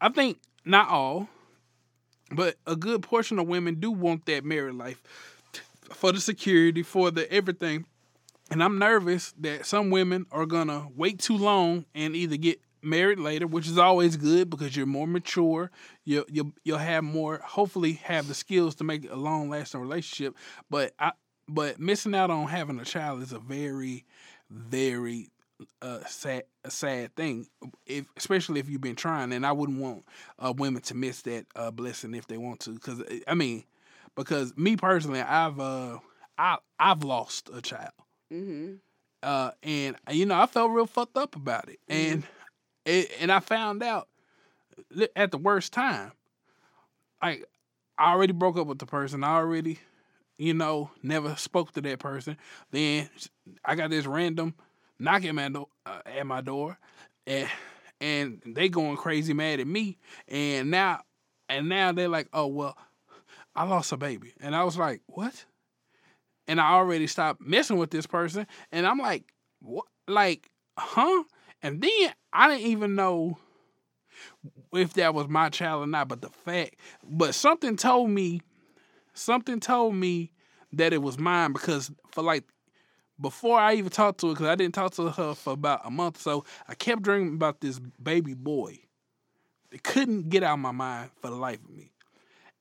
[0.02, 1.28] I think not all,
[2.32, 5.02] but a good portion of women do want that married life
[5.94, 7.86] for the security, for the everything.
[8.50, 13.20] And I'm nervous that some women are gonna wait too long and either get married
[13.20, 15.72] later, which is always good because you're more mature.
[16.06, 20.36] You you you'll have more, hopefully, have the skills to make a long lasting relationship.
[20.70, 21.12] But I
[21.48, 24.06] but missing out on having a child is a very,
[24.50, 25.30] very
[25.82, 27.48] uh, sad a sad thing,
[27.86, 29.32] if especially if you've been trying.
[29.34, 30.06] And I wouldn't want
[30.40, 33.64] uh, women to miss that uh, blessing if they want to, because I mean,
[34.16, 36.00] because me personally, I've uh
[36.38, 37.94] I I've lost a child
[38.34, 38.76] Mm-hmm.
[39.24, 42.24] uh, and you know I felt real fucked up about it, and
[42.86, 44.08] it, and I found out
[45.16, 46.12] at the worst time.
[47.22, 47.46] Like
[47.98, 49.24] I already broke up with the person.
[49.24, 49.80] I already,
[50.38, 52.38] you know, never spoke to that person.
[52.72, 53.10] Then
[53.66, 54.54] I got this random
[55.00, 56.78] knock at my door, uh, at my door,
[57.26, 57.50] and
[58.00, 59.98] and they going crazy mad at me.
[60.28, 61.02] And now,
[61.50, 62.78] and now they're like, oh well,
[63.56, 65.46] I lost a baby, and I was like, what?
[66.48, 69.86] and I already stopped messing with this person, and I'm like, what?
[70.08, 71.24] Like, huh?
[71.62, 73.38] And then I didn't even know
[74.74, 76.08] if that was my child or not.
[76.08, 78.42] But the fact, but something told me,
[79.14, 80.32] something told me
[80.74, 82.44] that it was mine because for like
[83.20, 85.92] before I even talked to her, because I didn't talk to her for about a
[85.92, 88.80] month or so, I kept dreaming about this baby boy.
[89.72, 91.92] It couldn't get out of my mind for the life of me.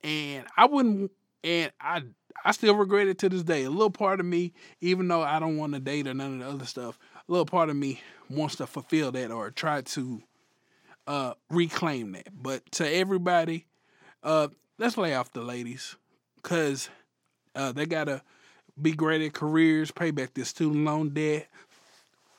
[0.02, 1.11] And I wouldn't,
[1.44, 2.02] and I,
[2.44, 3.64] I still regret it to this day.
[3.64, 6.38] A little part of me, even though I don't want to date or none of
[6.40, 6.98] the other stuff,
[7.28, 10.22] a little part of me wants to fulfill that or try to
[11.07, 12.28] uh, reclaim that.
[12.32, 13.66] But to everybody,
[14.22, 14.48] uh,
[14.78, 15.96] let's lay off the ladies,
[16.42, 16.88] cause
[17.54, 18.22] uh, they gotta
[18.81, 21.49] be great at careers, pay back their student loan debt,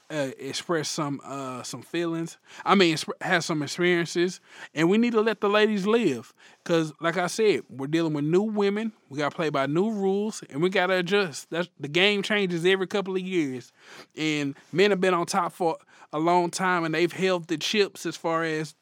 [0.09, 2.37] uh, express some uh, some feelings.
[2.63, 4.39] I mean, have some experiences,
[4.73, 6.33] and we need to let the ladies live.
[6.63, 8.93] Cause, like I said, we're dealing with new women.
[9.09, 11.49] We got to play by new rules, and we got to adjust.
[11.49, 13.71] That's the game changes every couple of years,
[14.15, 15.77] and men have been on top for
[16.13, 18.75] a long time, and they've held the chips as far as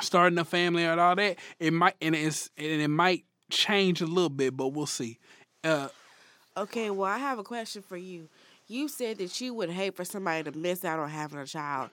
[0.00, 1.38] starting a family and all that.
[1.58, 5.18] It might and it's and it might change a little bit, but we'll see.
[5.64, 5.88] Uh,
[6.58, 8.28] Okay, well, I have a question for you.
[8.66, 11.90] You said that you would hate for somebody to miss out on having a child,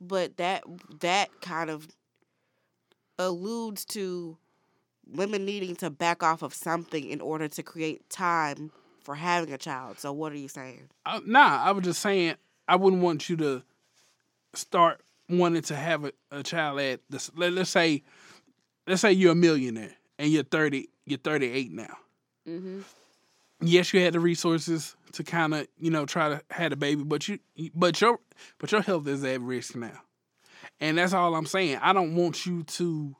[0.00, 0.64] but that
[1.00, 1.86] that kind of
[3.18, 4.36] alludes to
[5.06, 8.72] women needing to back off of something in order to create time
[9.04, 10.00] for having a child.
[10.00, 10.88] So, what are you saying?
[11.06, 12.34] Uh, nah, I was just saying
[12.66, 13.62] I wouldn't want you to
[14.54, 17.30] start wanting to have a, a child at this.
[17.36, 18.02] Let, let's say,
[18.88, 21.96] let's say you're a millionaire and you're thirty, you're thirty eight now.
[22.48, 22.80] Mm-hmm.
[23.60, 27.02] Yes, you had the resources to kind of you know try to have a baby,
[27.02, 27.38] but you
[27.74, 28.18] but your
[28.58, 30.00] but your health is at risk now,
[30.80, 31.78] and that's all I'm saying.
[31.82, 33.14] I don't want you to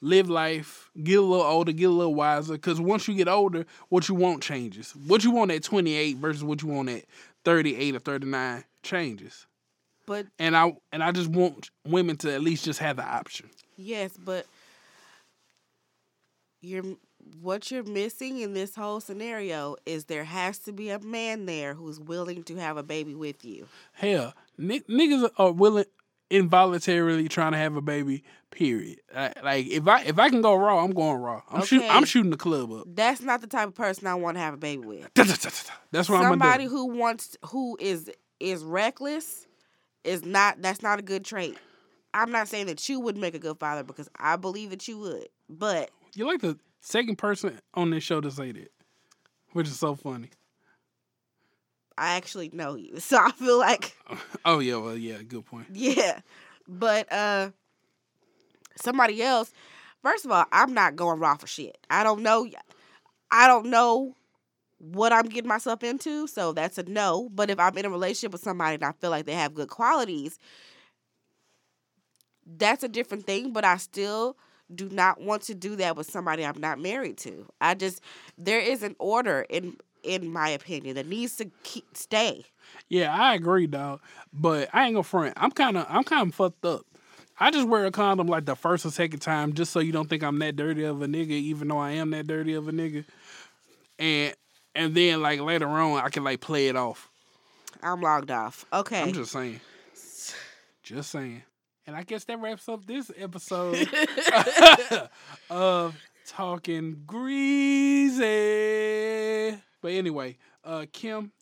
[0.00, 2.54] live life, get a little older, get a little wiser.
[2.54, 4.94] Because once you get older, what you want changes.
[5.06, 7.04] What you want at 28 versus what you want at
[7.44, 9.46] 38 or 39 changes.
[10.06, 13.48] But And I and I just want women to at least just have the option.
[13.76, 14.46] Yes, but
[16.60, 16.84] you're
[17.40, 21.74] what you're missing in this whole scenario is there has to be a man there
[21.74, 23.66] who's willing to have a baby with you.
[23.92, 25.84] Hell, ni- niggas are willing
[26.30, 28.24] involuntarily trying to have a baby.
[28.50, 28.98] Period.
[29.14, 31.42] Like, like, if I if I can go raw, I'm going raw.
[31.48, 31.88] I'm shooting.
[31.88, 32.84] I'm shooting the club up.
[32.88, 35.08] That's not the type of person I want to have a baby with.
[35.14, 38.10] That's what I'm Somebody who wants who is
[38.40, 39.46] is reckless
[40.02, 41.56] is not that's not a good trait.
[42.12, 44.98] I'm not saying that you would make a good father because I believe that you
[44.98, 45.28] would.
[45.48, 48.72] But You're like the second person on this show to say that,
[49.52, 50.30] which is so funny.
[51.96, 52.98] I actually know you.
[52.98, 53.96] So I feel like
[54.44, 55.66] Oh yeah, well yeah, good point.
[55.72, 56.20] Yeah.
[56.66, 57.50] But uh
[58.76, 59.52] somebody else,
[60.02, 61.76] first of all, I'm not going raw for shit.
[61.90, 62.48] I don't know
[63.30, 64.16] I don't know
[64.78, 67.28] what I'm getting myself into, so that's a no.
[67.30, 69.68] But if I'm in a relationship with somebody and I feel like they have good
[69.68, 70.38] qualities,
[72.46, 74.36] that's a different thing, but I still
[74.74, 77.46] do not want to do that with somebody I'm not married to.
[77.60, 78.00] I just
[78.38, 82.44] there is an order in in my opinion that needs to keep, stay.
[82.88, 84.00] Yeah, I agree, dog.
[84.32, 85.34] But I ain't gonna front.
[85.36, 86.86] I'm kind of I'm kind of fucked up.
[87.38, 90.08] I just wear a condom like the first or second time, just so you don't
[90.08, 92.72] think I'm that dirty of a nigga, even though I am that dirty of a
[92.72, 93.04] nigga.
[93.98, 94.34] And
[94.74, 97.08] and then like later on, I can like play it off.
[97.82, 98.66] I'm logged off.
[98.72, 99.02] Okay.
[99.02, 99.60] I'm just saying.
[100.82, 101.42] Just saying.
[101.86, 103.88] And I guess that wraps up this episode
[105.50, 108.20] of Talking Greasy.
[109.82, 111.32] But anyway, uh, Kim,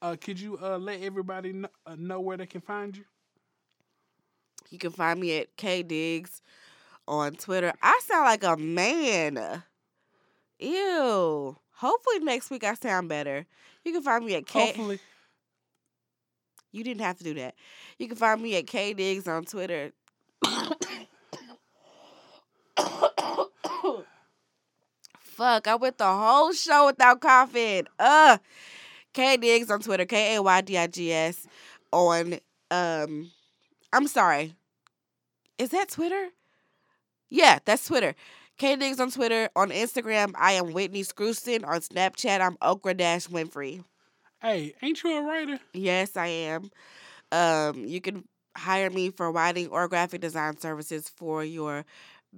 [0.00, 3.04] uh, could you uh, let everybody kn- uh, know where they can find you?
[4.70, 6.42] You can find me at K Diggs
[7.06, 7.72] on Twitter.
[7.82, 9.62] I sound like a man.
[10.58, 11.56] Ew.
[11.72, 13.46] Hopefully next week I sound better.
[13.84, 14.66] You can find me at K.
[14.66, 14.98] Hopefully.
[16.72, 17.54] You didn't have to do that.
[17.98, 19.92] You can find me at K Diggs on Twitter.
[25.36, 27.86] Fuck, I went the whole show without coughing.
[27.98, 28.38] Uh
[29.12, 31.46] K Diggs on Twitter, K A Y D I G S
[31.92, 32.38] on
[32.70, 33.30] um
[33.92, 34.54] I'm sorry.
[35.58, 36.28] Is that Twitter?
[37.28, 38.14] Yeah, that's Twitter.
[38.56, 39.50] K Diggs on Twitter.
[39.54, 41.66] On Instagram, I am Whitney Screwston.
[41.66, 43.84] On Snapchat, I'm Okra Dash Winfrey.
[44.40, 45.58] Hey, ain't you a writer?
[45.74, 46.70] Yes, I am.
[47.30, 48.24] Um, you can
[48.56, 51.84] hire me for writing or graphic design services for your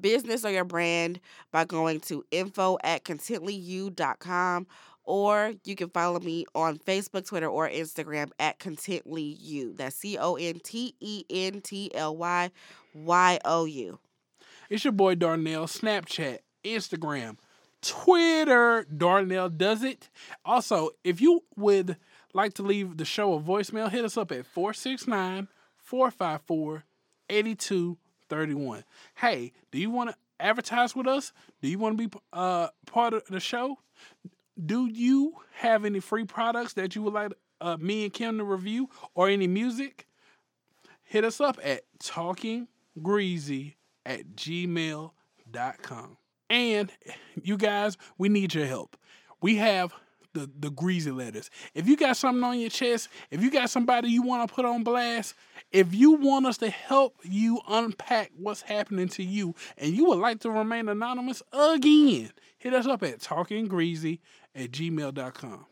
[0.00, 1.20] business or your brand
[1.52, 4.66] by going to info at contentlyyou.com
[5.08, 9.74] or you can follow me on Facebook, Twitter, or Instagram at contentlyyou.
[9.74, 12.50] That's C O N T E N T L Y
[12.92, 13.98] Y O U.
[14.68, 15.64] It's your boy Darnell.
[15.64, 17.38] Snapchat, Instagram,
[17.80, 18.86] Twitter.
[18.94, 20.10] Darnell does it.
[20.44, 21.96] Also, if you would
[22.34, 26.84] like to leave the show a voicemail, hit us up at 469 454
[28.30, 28.84] 8231.
[29.16, 31.32] Hey, do you want to advertise with us?
[31.62, 33.78] Do you want to be uh, part of the show?
[34.64, 38.44] Do you have any free products that you would like uh, me and Kim to
[38.44, 40.06] review or any music?
[41.02, 43.74] Hit us up at talkinggreasy
[44.04, 46.16] at gmail.com.
[46.50, 46.92] And
[47.42, 48.96] you guys, we need your help.
[49.40, 49.92] We have
[50.34, 51.50] the, the greasy letters.
[51.74, 54.64] If you got something on your chest, if you got somebody you want to put
[54.64, 55.34] on blast,
[55.72, 60.18] if you want us to help you unpack what's happening to you and you would
[60.18, 64.18] like to remain anonymous again, hit us up at talkinggreasy
[64.54, 65.66] at gmail.com.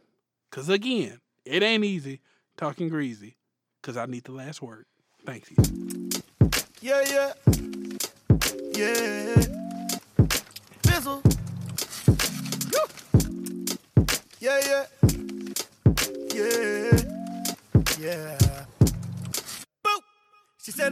[0.51, 2.21] Because again, it ain't easy
[2.57, 3.37] talking greasy
[3.81, 4.87] because I need the last word.
[5.25, 6.11] Thank you.
[6.81, 7.33] Yeah, yeah.
[8.75, 9.56] Yeah.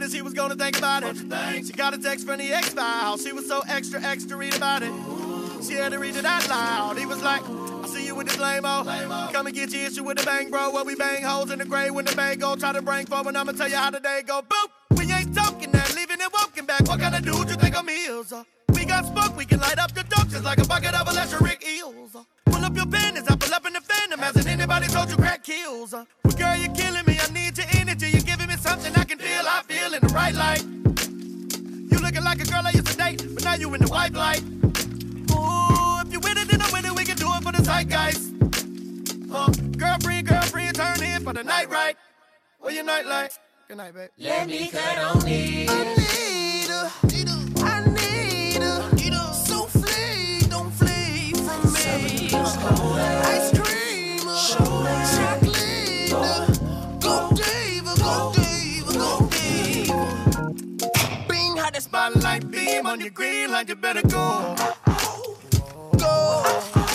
[0.05, 1.17] That she was gonna think about it.
[1.65, 3.17] She got a text from the X file.
[3.17, 4.93] She was so extra, extra read about it.
[5.63, 6.99] She had to read it out loud.
[6.99, 8.83] He was like, I see you with this lame-o.
[9.33, 10.69] Come and get your issue with the bang, bro.
[10.69, 12.55] Where we bang holes in the grave when the bang go.
[12.55, 14.43] Try to bring forward, I'ma tell you how the day go.
[14.43, 14.69] Boop!
[14.95, 16.87] We ain't talking that, leaving and walking back.
[16.87, 18.31] What kind of dude you think I'm is?
[18.31, 18.43] Uh,
[18.75, 21.67] we got smoke, we can light up the dope just like a bucket of electric
[21.67, 22.13] eels.
[22.13, 24.19] Uh, pull up your panties, I pull up in the phantom.
[24.19, 25.95] Hasn't anybody told you crack kills?
[25.95, 26.54] Uh, well, girl,
[30.25, 30.63] feel in light.
[31.91, 34.13] You looking like a girl I used to date, but now you in the white
[34.13, 34.41] light.
[35.31, 36.95] Ooh, if you with it, then I'm with it.
[36.95, 38.33] We can do it for the zeitgeist.
[39.31, 41.95] Uh, girlfriend, girlfriend, turn in for the night, right?
[42.59, 43.37] Where your night light?
[43.67, 44.09] Good night, babe.
[44.17, 45.67] Let me cut on me.
[45.67, 46.91] I need her.
[47.63, 49.33] I need her.
[49.33, 52.29] Souffle, don't flee from me.
[52.33, 54.19] Ice cream,
[54.49, 55.44] chocolate.
[62.05, 64.55] spotlight beam on your green light, you better go.
[65.97, 66.94] Go.